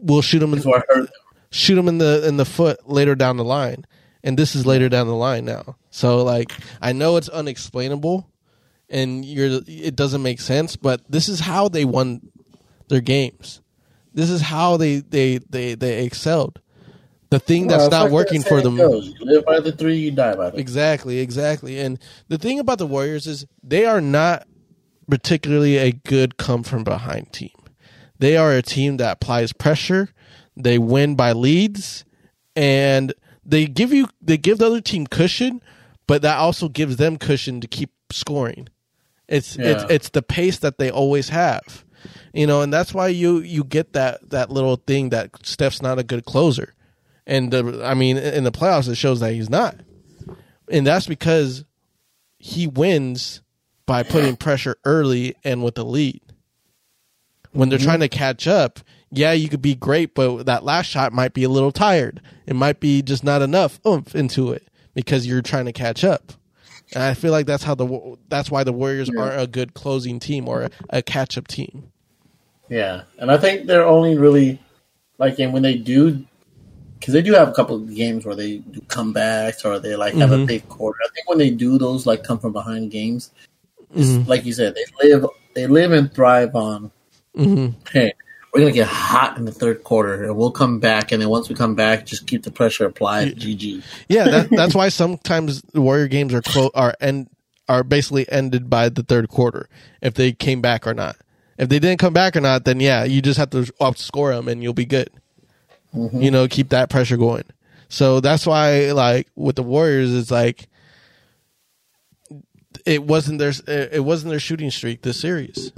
[0.00, 1.08] will shoot them is what hurt them.
[1.50, 3.84] shoot them in the in the foot later down the line,
[4.22, 5.76] and this is later down the line now.
[5.90, 8.30] So like, I know it's unexplainable,
[8.88, 12.20] and you're it doesn't make sense, but this is how they won
[12.88, 13.60] their games.
[14.12, 16.60] This is how they they they they excelled.
[17.30, 18.76] The thing Well, that's not like working that for them.
[18.76, 21.78] goes, You live by the three, you die by the Exactly, exactly.
[21.78, 21.98] And
[22.28, 24.48] the thing about the Warriors is they are not
[25.08, 27.52] particularly a good come from behind team.
[28.18, 30.10] They are a team that applies pressure,
[30.56, 32.04] they win by leads,
[32.56, 35.62] and they give you they give the other team cushion,
[36.06, 38.68] but that also gives them cushion to keep scoring.
[39.28, 41.84] It's it's it's the pace that they always have.
[42.32, 45.98] You know, and that's why you you get that that little thing that Steph's not
[45.98, 46.74] a good closer.
[47.26, 49.76] And the, I mean, in the playoffs, it shows that he's not,
[50.68, 51.64] and that's because
[52.38, 53.42] he wins
[53.86, 56.20] by putting pressure early and with the lead.
[57.52, 58.78] When they're trying to catch up,
[59.10, 62.20] yeah, you could be great, but that last shot might be a little tired.
[62.46, 66.32] It might be just not enough oomph into it because you're trying to catch up.
[66.94, 69.20] And I feel like that's how the that's why the Warriors Yeah.
[69.22, 71.92] are a good closing team or a, a catch up team.
[72.68, 74.60] Yeah, and I think they're only really
[75.18, 76.24] like, and when they do,
[76.98, 80.14] because they do have a couple of games where they do comebacks or they like
[80.14, 80.46] have a Mhm.
[80.46, 80.98] big quarter.
[81.04, 83.30] I think when they do those like come from behind games,
[83.96, 84.26] Mhm.
[84.26, 86.90] like you said, they live they live and thrive on.
[87.34, 88.12] hmm Hey,
[88.52, 91.48] we're gonna get hot in the third quarter, and we'll come back, and then once
[91.48, 93.36] we come back, just keep the pressure applied.
[93.36, 93.82] GG.
[94.08, 97.28] Yeah, that, that's why sometimes the Warrior games are clo- are end
[97.68, 99.68] are basically ended by the third quarter
[100.02, 101.16] if they came back or not.
[101.56, 104.48] If they didn't come back or not, then yeah, you just have to outscore them
[104.48, 105.10] and you'll be good.
[105.94, 106.20] Mm-hmm.
[106.20, 107.44] You know, keep that pressure going.
[107.88, 110.68] So that's why, like with the Warriors, it's like
[112.86, 115.72] it wasn't their it wasn't their shooting streak this series.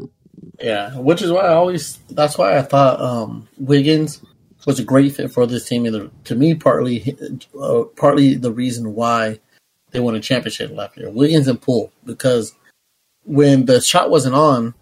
[0.63, 1.99] Yeah, which is why I always.
[2.11, 4.23] That's why I thought um, Wiggins
[4.67, 5.85] was a great fit for this team.
[5.85, 7.17] The, to me, partly,
[7.61, 9.41] uh, partly the reason why
[9.91, 12.55] they won a championship last year, Wiggins and Poole, because
[13.25, 14.75] when the shot wasn't on,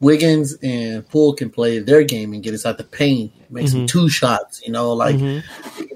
[0.00, 4.08] Wiggins and Poole can play their game and get inside the paint, make some two
[4.08, 4.62] shots.
[4.64, 5.42] You know, like you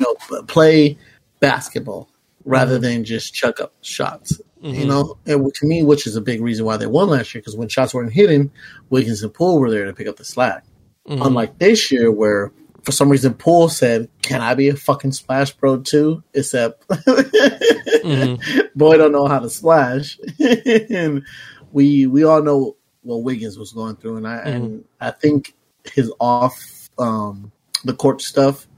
[0.01, 0.15] know,
[0.47, 0.99] play
[1.41, 2.09] basketball
[2.45, 4.41] rather than just chuck up shots.
[4.63, 4.89] You mm-hmm.
[4.89, 7.57] know, and to me, which is a big reason why they won last year, because
[7.57, 8.53] when shots weren't hitting,
[8.91, 10.65] Wiggins and Poole were there to pick up the slack.
[11.09, 11.21] Mm-hmm.
[11.21, 12.53] Unlike this year, where
[12.85, 18.61] for some reason Poole said, "Can I be a fucking splash bro too?" Except mm-hmm.
[18.77, 21.25] boy don't know how to splash, and
[21.73, 25.55] we we all know what Wiggins was going through, and I and I think
[25.93, 27.51] his off um,
[27.85, 28.69] the court stuff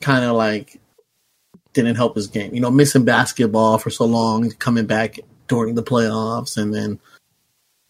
[0.00, 0.80] kind of like
[1.74, 2.54] didn't help his game.
[2.54, 5.18] You know, missing basketball for so long, coming back
[5.48, 6.98] during the playoffs, and then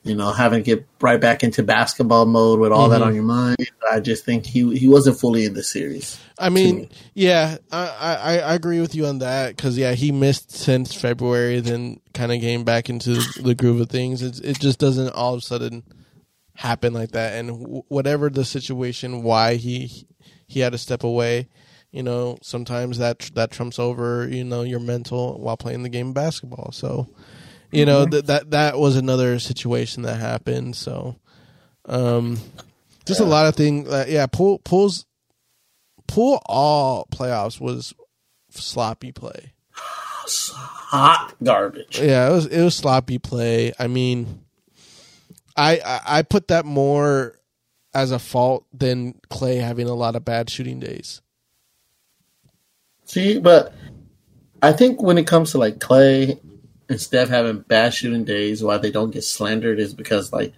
[0.02, 3.08] you know having to get right back into basketball mode with all that mm-hmm.
[3.08, 3.56] on your mind.
[3.90, 6.18] I just think he he wasn't fully in the series.
[6.38, 10.50] I mean, yeah, I, I I agree with you on that because yeah, he missed
[10.50, 14.22] since February, then kind of came back into the groove of things.
[14.22, 15.84] It it just doesn't all of a sudden
[16.56, 20.06] happen like that, and w- whatever the situation, why he
[20.46, 21.48] he had to step away,
[21.94, 26.08] you know, sometimes that that trumps over you know your mental while playing the game
[26.08, 26.72] of basketball.
[26.72, 27.08] So,
[27.70, 30.76] you know that that that was another situation that happened.
[30.76, 31.16] So,
[31.86, 32.38] um,
[33.06, 33.88] just a lot of things.
[33.88, 35.06] Uh, yeah, pull pulls
[36.06, 37.94] Poole all playoffs was
[38.50, 39.52] sloppy play.
[39.76, 42.00] Hot garbage.
[42.00, 43.72] Yeah, it was it was sloppy play.
[43.78, 44.44] I mean,
[45.56, 47.38] I I, I put that more
[47.94, 51.20] as a fault than Clay having a lot of bad shooting days.
[53.06, 53.72] See, but
[54.62, 56.40] I think when it comes to like Clay
[56.88, 60.52] and Steph having bad shooting days, why they don't get slandered is because like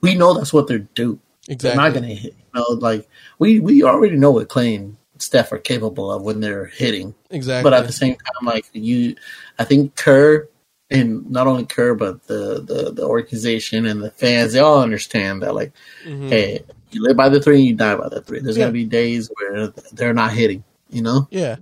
[0.00, 1.18] we know that's what they're due.
[1.48, 1.68] Exactly.
[1.68, 2.34] They're not gonna hit.
[2.54, 6.40] You know, like we we already know what Clay and Steph are capable of when
[6.40, 7.14] they're hitting.
[7.30, 7.68] Exactly.
[7.68, 9.16] But at the same time, like you,
[9.58, 10.48] I think Kerr
[10.90, 15.42] and not only Kerr, but the the, the organization and the fans, they all understand
[15.42, 15.72] that like,
[16.06, 16.28] Mhm.
[16.28, 18.40] hey, you live by the three, and you die by the three.
[18.40, 18.64] There's Yeah.
[18.64, 20.62] gonna be days where they're not hitting.
[20.90, 21.56] You know, yeah,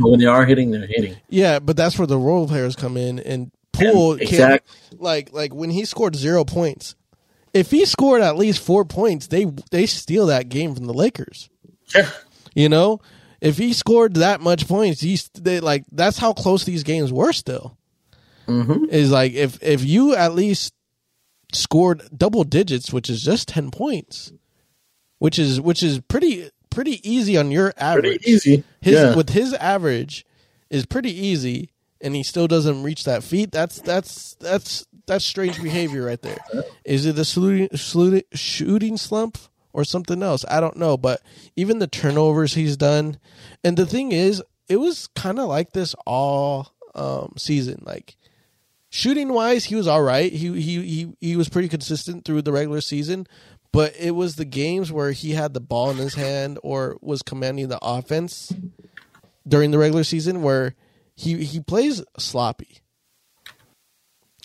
[0.00, 1.16] but when they are hitting, they're hitting.
[1.28, 4.62] yeah, but that's where the role players come in and Poole Yeah, can't
[4.98, 6.94] like like when he scored zero points
[7.54, 11.48] if he scored at least four points, they they steal that game from the Lakers.
[11.94, 12.10] Yeah.
[12.54, 13.00] You know,
[13.40, 17.32] if he scored that much points, he's they like that's how close these games were.
[17.32, 17.76] Still,
[18.46, 18.86] Mm-hmm.
[18.90, 20.74] is like if if you at least
[21.52, 24.32] scored double digits, which is just ten points,
[25.18, 28.22] which is which is pretty pretty easy on your average.
[28.22, 28.64] Pretty easy.
[28.80, 29.16] His yeah.
[29.16, 30.24] with his average
[30.70, 33.50] is pretty easy, and he still doesn't reach that feat.
[33.50, 36.38] That's that's that's that's strange behavior right there.
[36.84, 39.38] Is it the shooting, shooting, shooting slump
[39.72, 40.44] or something else?
[40.48, 40.96] I don't know.
[40.96, 41.20] But
[41.56, 43.18] even the turnovers he's done,
[43.64, 47.82] and the thing is, it was kind of like this all um, season.
[47.84, 48.16] Like
[48.88, 50.32] shooting wise, he was all right.
[50.32, 53.26] He he he he was pretty consistent through the regular season.
[53.72, 57.22] But it was the games where he had the ball in his hand or was
[57.22, 58.52] commanding the offense
[59.46, 60.74] during the regular season where
[61.14, 62.78] he he plays sloppy.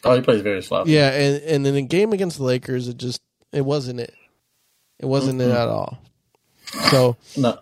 [0.04, 0.92] oh, he plays very sloppy.
[0.92, 3.22] Yeah, and and in the game against the Lakers, it just
[3.52, 4.14] it wasn't it.
[5.00, 6.00] It wasn't it at all.
[6.90, 7.60] So No.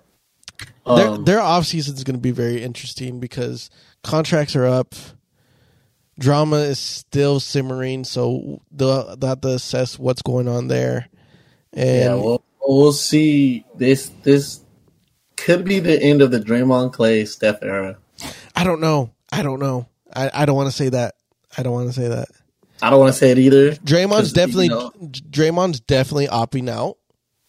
[0.85, 3.69] their Um, their off season is going to be very interesting because
[4.03, 4.95] contracts are up.
[6.19, 11.07] Drama is still simmering, so they'll, they'll have to assess what's going on there.
[11.73, 13.65] And yeah, we'll, we'll see.
[13.75, 14.61] This this
[15.37, 17.97] could be the end of the Draymond Clay Steph era.
[18.55, 19.11] I don't know.
[19.31, 19.87] I don't know.
[20.13, 21.15] I, I don't want to say that.
[21.57, 22.27] I don't want to say that.
[22.81, 23.71] I don't want to say it either.
[23.73, 26.97] Draymond's definitely you know- Draymond's definitely opting out,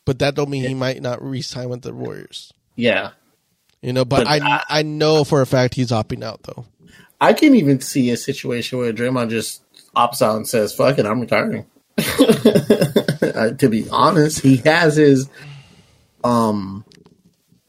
[0.04, 2.52] but that don't mean he might not re-sign with the Warriors.
[2.76, 3.10] Yeah,
[3.80, 6.64] You know, but, But I I- I know for a fact he's opting out though.
[7.20, 9.62] I can't even see a situation where Draymond just
[9.94, 11.66] opts out and says, "Fuck it, I'm retiring."
[13.58, 15.28] To be honest, he has his
[16.24, 16.84] um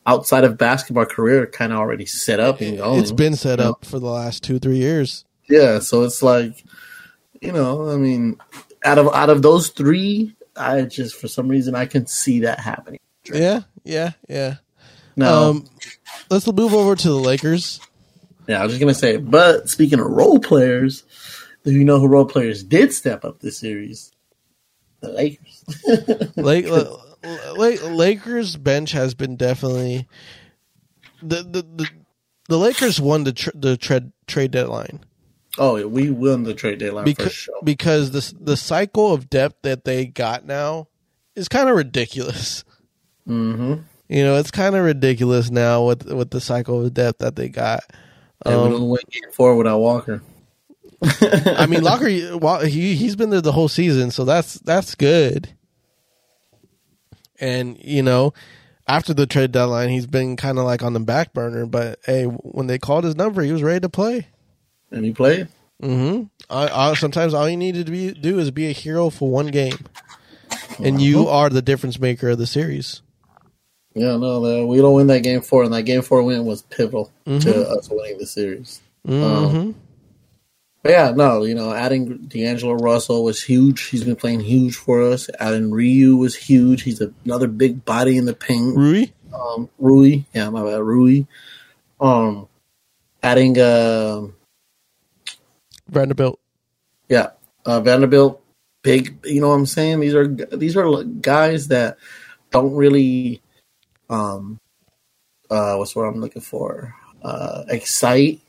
[0.06, 3.00] outside of basketball career kind of already set up and going.
[3.00, 5.26] It's been set up for the last two three years.
[5.50, 6.64] Yeah, so it's like,
[7.42, 8.38] you know, I mean,
[8.84, 12.60] out of out of those three, I just for some reason I can see that
[12.60, 13.00] happening.
[13.32, 14.56] Yeah, yeah, yeah.
[15.16, 15.66] Now, Um,
[16.30, 17.80] let's move over to the Lakers.
[18.48, 19.18] yeah, I was just gonna say.
[19.18, 21.04] But speaking of role players,
[21.64, 24.12] do you know who role players did step up this series?
[25.04, 26.32] The Lakers.
[26.38, 26.66] Lake,
[27.58, 30.08] Lake, Lakers bench has been definitely
[31.22, 31.90] the the the,
[32.50, 35.02] the Lakers won the tr- the trade trade deadline.
[35.60, 37.60] oh, yeah, we won the trade deadline for because sure.
[37.64, 40.88] because the the cycle of depth that they got now
[41.36, 42.64] is kind of ridiculous.
[43.28, 43.82] Mm-hmm.
[44.10, 47.50] You know, it's kind of ridiculous now with with the cycle of depth that they
[47.50, 47.82] got.
[48.46, 50.22] And we Um, don't win game four without Walker.
[51.04, 55.54] I mean, Walker, well, he he's been there the whole season, so that's that's good.
[57.40, 58.34] And you know,
[58.88, 61.66] after the trade deadline, he's been kind of like on the back burner.
[61.66, 64.28] But hey, when they called his number, he was ready to play.
[64.92, 65.48] And he played.
[65.82, 66.24] Mm-hmm.
[66.50, 69.48] I, I, sometimes all you need to be, do is be a hero for one
[69.48, 69.78] game,
[70.80, 73.02] and you are the difference maker of the series.
[73.94, 77.12] Yeah, no, we don't win that game four, and that game four win was pivotal
[77.26, 78.82] to us winning the series.
[79.08, 79.72] Mm-hmm.
[80.84, 83.84] But yeah, no, you know, adding D'Angelo Russell was huge.
[83.84, 85.30] He's been playing huge for us.
[85.40, 86.84] Adding Ryu was huge.
[86.84, 88.76] He's another big body in the paint.
[88.78, 91.26] Rui, Um, Rui, yeah, my bad, Rui.
[92.02, 92.50] Um,
[93.24, 94.28] adding, uh,
[95.88, 96.40] Vanderbilt.
[97.08, 97.30] yeah,
[97.66, 98.44] uh, Vanderbilt,
[98.84, 99.20] big.
[99.24, 100.02] You know what I'm saying?
[100.02, 101.98] These are these are guys that
[102.52, 103.42] don't really,
[104.10, 104.60] um,
[105.50, 106.94] uh, what's what I'm looking for?
[107.22, 108.42] Uh, excite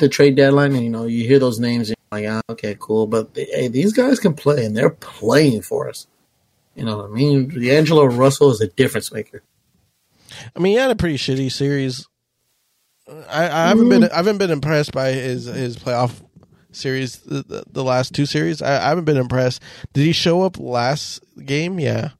[0.00, 0.74] the trade deadline.
[0.74, 3.06] And you know, you hear those names, and you're like, ah, okay, cool.
[3.06, 6.06] But hey, these guys can play, and they're playing for us.
[6.74, 7.48] You know what I mean?
[7.48, 9.42] D'Angelo Russell is a difference maker.
[10.54, 12.06] I mean, he had a pretty shitty series.
[13.28, 16.22] I, I haven't been I haven't been impressed by his his playoff
[16.72, 18.62] series the, the, the last two series.
[18.62, 19.62] I, I haven't been impressed.
[19.92, 21.80] Did he show up last game?
[21.80, 22.10] Yeah.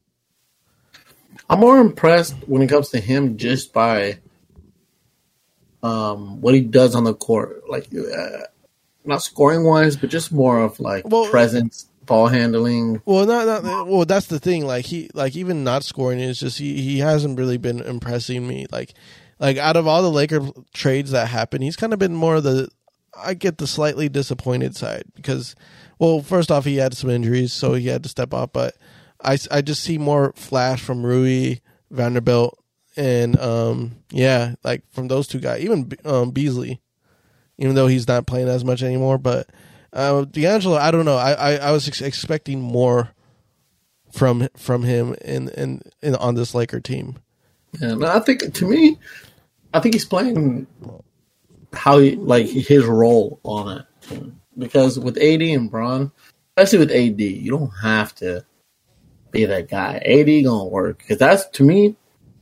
[1.48, 4.18] I'm more impressed when it comes to him just by
[5.82, 8.44] um, what he does on the court, like uh,
[9.04, 13.00] not scoring wise, but just more of like Well- presence, ball handling.
[13.04, 14.04] Well, not, not well.
[14.04, 14.66] That's the thing.
[14.66, 16.80] Like he, like even not scoring is just he.
[16.82, 18.66] He hasn't really been impressing me.
[18.70, 18.94] Like,
[19.38, 20.40] like out of all the Laker
[20.74, 22.68] trades that happened, he's kind of been more of the.
[23.16, 25.56] I get the slightly disappointed side because,
[25.98, 28.52] well, first off, he had some injuries, so he had to step up.
[28.52, 28.76] But
[29.22, 31.56] I, I just see more flash from Rui
[31.90, 32.59] Vanderbilt
[32.96, 36.80] and um yeah, like from those two guys, even um Beasley,
[37.58, 39.18] even though he's not playing as much anymore.
[39.18, 39.48] But
[39.92, 41.16] uh, D'Angelo, I don't know.
[41.16, 43.10] I, I, I was ex- expecting more
[44.12, 47.18] from from him in, in in on this Laker team.
[47.80, 48.98] And I think to me,
[49.72, 50.66] I think he's playing
[51.72, 53.86] how he like his role on it.
[54.58, 56.10] Because with AD and Bron,
[56.56, 58.44] especially with AD, you don't have to
[59.30, 59.96] be that guy.
[59.98, 61.96] AD gonna work because that's to me,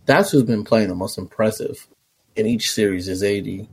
[0.09, 1.87] that's who's been playing the most impressive
[2.35, 3.47] in each series is AD.
[3.47, 3.69] You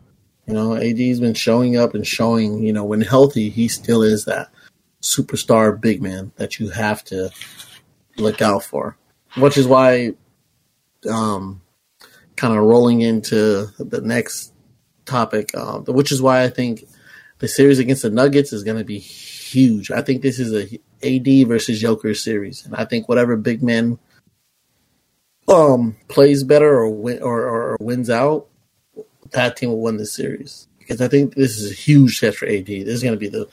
[0.48, 2.62] know, AD's been showing up and showing.
[2.62, 4.50] You know, when healthy, he still is that
[5.02, 7.32] superstar big man that you have to
[8.18, 8.98] look out for.
[9.38, 10.14] Which is why,
[11.10, 11.62] um,
[12.36, 14.54] kind of rolling into the next
[15.06, 16.84] topic, uh, which is why I think
[17.40, 19.90] the series against the Nuggets is going to be huge.
[19.90, 24.00] I think this is a AD versus Joker series, and I think whatever big man
[25.48, 28.48] um plays better or win or, or, wins out,
[29.32, 30.68] that team will win the series.
[30.80, 32.66] Because I think this is a huge test for AD.
[32.66, 33.48] This is going to be the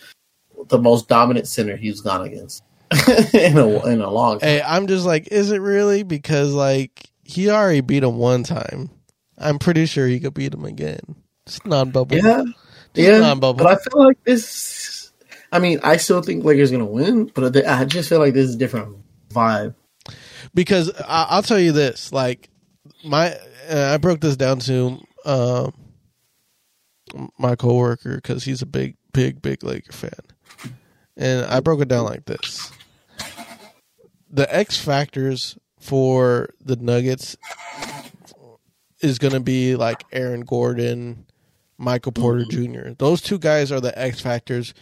[0.69, 2.63] the most dominant center he's gone against
[3.35, 4.49] in a in a long time.
[4.49, 6.03] Hey, I'm just like, is it really?
[6.03, 8.91] Because like he already beat him one time.
[9.39, 11.17] I'm pretty sure he could beat him again.
[11.47, 12.17] It's non bubble.
[12.17, 12.45] Yeah,
[12.95, 13.19] Just yeah.
[13.19, 13.65] Non-bubble.
[13.65, 15.11] But I feel like this.
[15.51, 18.55] I mean, I still think Lakers gonna win, but I just feel like this is
[18.55, 18.97] a different
[19.31, 19.75] vibe.
[20.55, 22.51] Because I'll tell you this, like
[23.05, 23.35] my,
[23.71, 25.73] I broke this down to um,
[27.39, 30.73] my coworker because he's a big, big, big Laker fan,
[31.17, 32.71] and I broke it down like this:
[34.31, 37.37] the X factors for the Nuggets
[39.01, 41.27] is going to be like Aaron Gordon,
[41.79, 42.45] Michael Porter.
[42.45, 42.91] Jr.
[42.99, 44.75] Those two guys are the X factors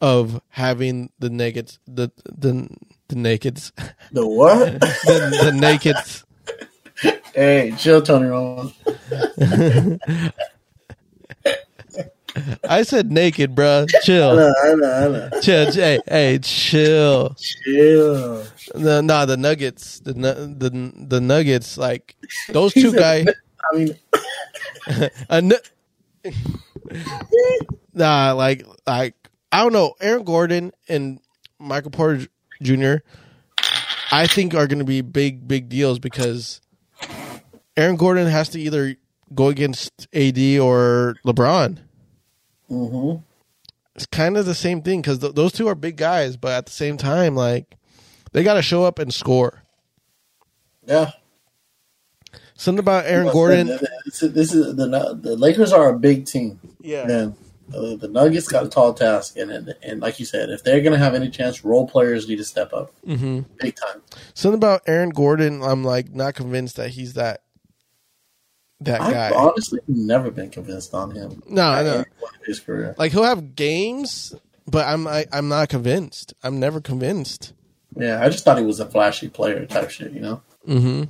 [0.00, 2.68] of having the Nuggets the the
[3.12, 3.72] the nakeds.
[4.10, 4.72] The what?
[4.80, 6.24] the, the nakeds.
[7.34, 8.72] Hey, chill, Tony Romo.
[12.68, 13.86] I said naked, bro.
[14.02, 14.30] Chill.
[14.30, 15.40] I know, I know, I know.
[15.40, 17.34] Chill, hey, hey, chill.
[17.34, 18.44] Chill.
[18.74, 22.16] The, nah, the Nuggets, the the the Nuggets, like
[22.48, 23.26] those two guys.
[23.72, 23.96] I mean,
[27.94, 29.14] nah, like like
[29.50, 29.94] I don't know.
[30.00, 31.20] Aaron Gordon and
[31.58, 32.26] Michael Porter
[32.62, 32.96] Jr.
[34.10, 36.60] I think are going to be big big deals because
[37.76, 38.96] Aaron Gordon has to either
[39.34, 41.78] go against AD or LeBron.
[42.70, 43.22] Mm-hmm.
[43.94, 46.66] It's kind of the same thing because th- those two are big guys, but at
[46.66, 47.76] the same time, like
[48.32, 49.62] they got to show up and score.
[50.86, 51.12] Yeah.
[52.54, 53.66] Something about Aaron Gordon.
[54.04, 56.60] This is, this is the the Lakers are a big team.
[56.80, 57.08] Yeah.
[57.10, 57.34] And
[57.74, 60.80] uh, the Nuggets got a tall task, and, and and like you said, if they're
[60.80, 63.40] going to have any chance, role players need to step up, mm-hmm.
[63.60, 64.02] big time.
[64.34, 67.42] Something about Aaron Gordon, I'm like not convinced that he's that
[68.80, 69.30] that I've guy.
[69.30, 71.42] honestly never been convinced on him.
[71.48, 72.04] No, I know.
[72.44, 74.34] His career, like he'll have games,
[74.66, 76.34] but I'm I, am i am not convinced.
[76.42, 77.52] I'm never convinced.
[77.96, 80.42] Yeah, I just thought he was a flashy player type shit, you know.
[80.66, 81.04] Mm-hmm.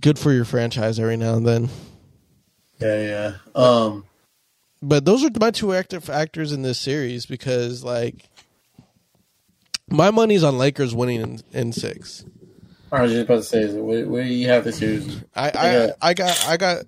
[0.00, 1.68] Good for your franchise every now and then.
[2.78, 3.32] Yeah, yeah.
[3.54, 4.04] Um,
[4.82, 8.28] but those are my two active factors in this series because, like,
[9.88, 12.24] my money's on Lakers winning in, in six.
[12.92, 15.22] I was just about to say, where, where do you have this series?
[15.34, 15.50] I,
[16.02, 16.84] I, I got, I got,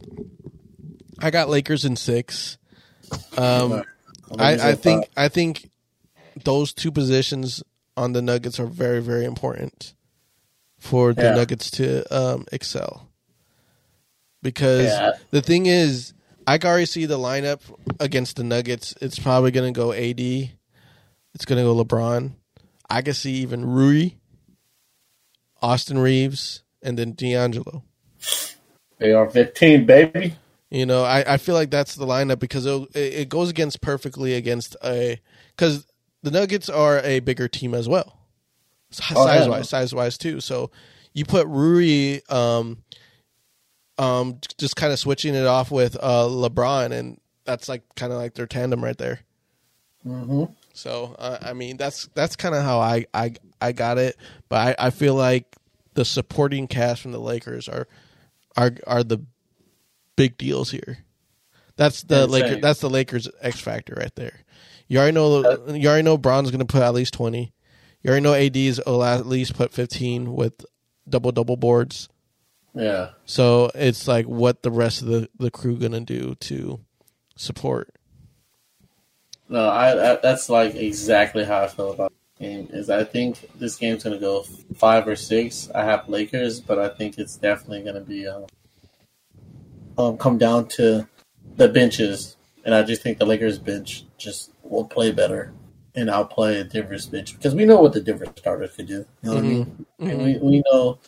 [1.21, 2.59] I got Lakers in six.
[3.37, 3.85] Um,
[4.39, 5.71] I, I think, I think
[6.45, 7.63] those two positions
[7.97, 9.95] on the Nuggets are very, very important
[10.79, 11.35] for the yeah.
[11.35, 13.09] Nuggets to um, excel.
[14.43, 15.13] Because yeah.
[15.31, 16.15] the thing is,
[16.47, 17.61] I can already see the lineup
[18.01, 18.95] against the Nuggets.
[19.01, 20.21] It's probably going to go AD.
[20.21, 22.33] It's going to go LeBron.
[22.91, 24.11] I can see even Rui
[25.63, 27.85] Austin Reaves, and then D'Angelo.
[28.99, 30.37] They are 15, baby.
[30.71, 34.35] You know, I, I feel like that's the lineup because it, it goes against perfectly
[34.35, 35.21] against a
[35.55, 35.87] because
[36.23, 38.19] the Nuggets are a bigger team as well,
[39.15, 40.41] oh, size wise, size wise too.
[40.41, 40.71] So
[41.13, 42.83] you put Rui, um,
[43.99, 48.19] um, just kind of switching it off with uh, LeBron, and that's like kind of
[48.19, 49.21] like their tandem right there.
[50.07, 50.45] Mm-hmm.
[50.73, 54.17] So uh, I mean, that's that's kind of how I, I I got it,
[54.49, 55.57] but I, I feel like
[55.95, 57.87] the supporting cast from the Lakers are
[58.57, 59.19] are are the
[60.17, 60.99] big deals here.
[61.77, 62.61] That's the Lakers.
[62.61, 64.41] That's the Lakers X factor right there.
[64.89, 65.73] You already know.
[65.75, 67.53] You already know Bron's going to put at least twenty.
[68.03, 70.65] You already know AD's will at least put fifteen with
[71.09, 72.09] double double boards.
[72.75, 73.11] Yeah.
[73.27, 76.81] So it's like what the rest of the the crew going to do to
[77.37, 77.95] support.
[79.49, 82.69] No, I, I, that's like exactly how I feel about the game.
[82.73, 84.45] Is I think this game's gonna go
[84.77, 85.71] five or six.
[85.75, 88.47] I have Lakers, but I think it's definitely gonna be um,
[89.99, 91.07] um come down to
[91.57, 95.53] the benches, and I just think the Lakers bench just will play better
[95.95, 99.05] and outplay a Denver's bench because we know what the Denver starters could do.
[99.23, 99.47] You know what mm-hmm.
[99.47, 99.87] I mean?
[100.01, 100.09] Mm-hmm.
[100.09, 100.99] And we we know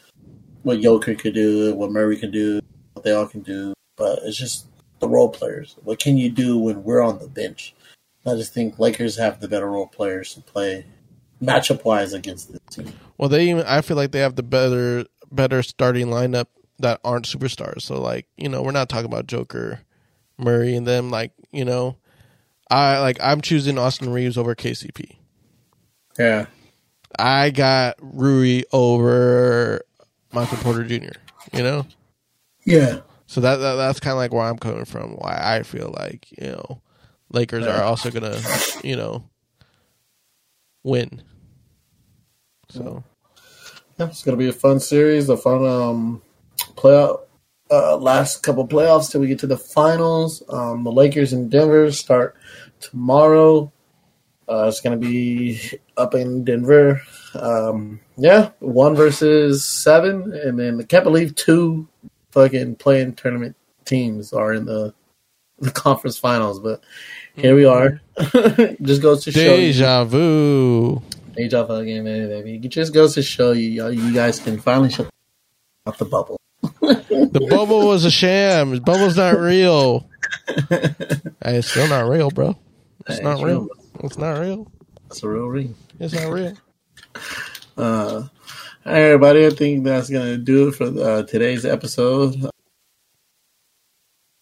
[0.64, 2.60] what Joker could do, what Murray can do,
[2.94, 4.66] what they all can do, but it's just
[4.98, 5.76] the role players.
[5.84, 7.74] What can you do when we're on the bench?
[8.26, 10.86] I just think Lakers have the better role players to play,
[11.42, 12.92] matchup wise against this team.
[13.18, 16.46] Well, they even I feel like they have the better better starting lineup
[16.78, 17.82] that aren't superstars.
[17.82, 19.80] So like you know we're not talking about Joker,
[20.38, 21.10] Murray, and them.
[21.10, 21.98] Like you know,
[22.70, 25.16] I like I'm choosing Austin Reaves over KCP.
[26.18, 26.46] Yeah,
[27.18, 29.82] I got Rui over
[30.35, 31.18] Michael Porter Jr.
[31.53, 31.87] You know,
[32.64, 35.16] yeah, so that, that that's kind of like where I'm coming from.
[35.16, 36.82] Why I feel like you know
[37.30, 38.39] Lakers are also gonna
[38.82, 39.24] you know
[40.82, 41.22] win.
[42.68, 43.05] So
[43.99, 44.07] yeah.
[44.07, 46.22] It's gonna be a fun series, a fun um
[46.74, 47.20] playoff.
[47.70, 50.43] Uh, last couple playoffs till we get to the finals.
[50.51, 52.37] Um, the Lakers and Denver start
[52.78, 53.72] tomorrow.
[54.47, 55.61] Uh, it's going to be
[55.97, 57.01] up in Denver.
[57.35, 61.89] Um, yeah, one versus seven, and then I can't believe two
[62.30, 64.95] fucking play-in tournament teams are in the
[65.59, 66.61] the conference finals.
[66.61, 66.82] But
[67.35, 68.01] here we are.
[68.82, 71.03] just goes to show deja you, vu.
[71.37, 72.61] Deja vu again, baby.
[72.62, 75.11] It just goes to show you, you guys can finally shut
[75.87, 76.39] off the bubble.
[76.62, 78.70] the bubble was a sham.
[78.70, 80.09] The bubble's not real.
[80.70, 80.95] hey,
[81.43, 82.57] it's still not real, bro.
[83.07, 83.62] It's not real.
[83.62, 83.68] real.
[84.01, 84.70] It's not real.
[85.07, 85.74] It's a real ring.
[86.01, 86.55] It's not real.
[87.76, 88.24] Uh,
[88.86, 92.51] Hey everybody, I think that's gonna do it for uh, today's episode.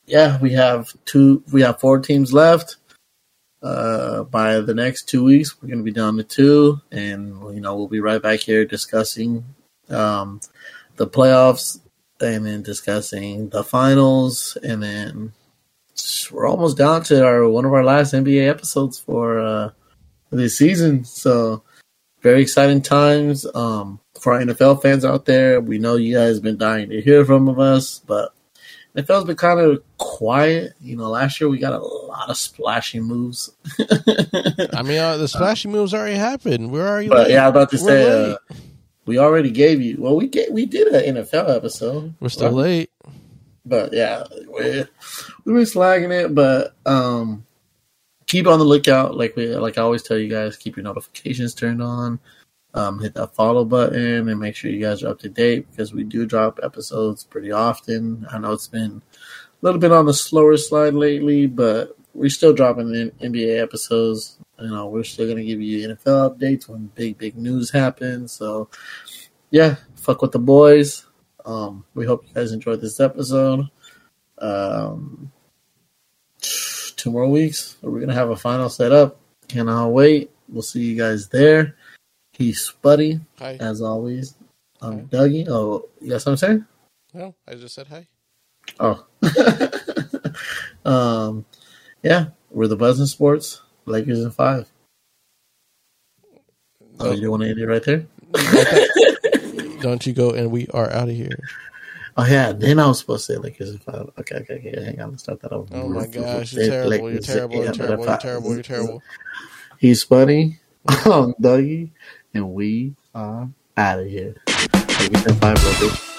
[0.05, 1.45] Yeah, we have two.
[1.53, 2.79] We have four teams left.
[3.63, 7.77] Uh, by the next two weeks, we're gonna be down to two, and you know
[7.77, 9.45] we'll be right back here discussing
[9.89, 10.41] um,
[10.97, 11.79] the playoffs,
[12.21, 15.33] and then discussing the finals, and then
[16.33, 19.71] we're almost down to our one of our last NBA episodes for uh,
[20.33, 21.05] this season.
[21.05, 21.63] So
[22.23, 23.47] very exciting times.
[23.55, 27.25] Um, for our NFL fans out there, we know you guys been dying to hear
[27.25, 28.33] from us, but
[28.97, 30.75] NFL's been kind of quiet.
[30.81, 33.51] You know, last year we got a lot of splashy moves.
[34.73, 36.71] I mean, uh, the splashy moves already happened.
[36.71, 37.09] Where are you?
[37.09, 37.33] But late?
[37.33, 38.37] yeah, I was about to We're say, uh,
[39.07, 39.97] we already gave you.
[39.99, 42.15] Well, we get we did an NFL episode.
[42.21, 42.91] We're still late.
[43.65, 44.85] But yeah, we
[45.45, 47.45] we were slagging it, but um,
[48.33, 49.17] keep on the lookout.
[49.17, 52.19] Like we like I always tell you guys, keep your notifications turned on
[52.75, 55.93] um, hit that follow button and make sure you guys are up to date because
[55.93, 58.27] we do drop episodes pretty often.
[58.31, 62.55] I know it's been a little bit on the slower slide lately, but we're still
[62.55, 64.39] dropping in NBA episodes.
[64.59, 68.33] You know, we're still gonna give you NFL updates when big big news happens.
[68.33, 68.69] So,
[69.51, 71.05] yeah, fuck with the boys.
[71.45, 73.69] Um, we hope you guys enjoyed this episode.
[74.39, 75.33] Um,
[77.03, 79.19] two more weeks, we're gonna have a final set up.
[79.49, 80.31] Cannot wait.
[80.49, 81.75] We'll see you guys there.
[82.33, 83.57] He's Spuddy, hi.
[83.59, 84.35] as always.
[84.81, 85.05] I'm hi.
[85.07, 85.49] Dougie.
[85.49, 87.19] Oh, you got something to say?
[87.19, 88.07] No, I just said hi.
[88.79, 89.05] Oh.
[90.89, 91.45] um,
[92.05, 93.61] yeah, we're the Buds in Sports.
[93.85, 94.71] Lakers in five.
[97.01, 98.07] Oh, oh you want to end it right there?
[99.81, 101.37] Don't you go and we are out of here.
[102.17, 104.11] Oh yeah, then I was supposed to say like in five.
[104.19, 104.85] Okay, okay, okay.
[104.85, 105.75] Hang on, let's start that over.
[105.75, 109.03] Oh my gosh, you're terrible, you're terrible, you're terrible, you're terrible, you're terrible.
[109.79, 110.59] He's funny.
[110.87, 111.91] I'm um, Dougie
[112.35, 114.37] and we are out of here.
[114.47, 116.12] Like five.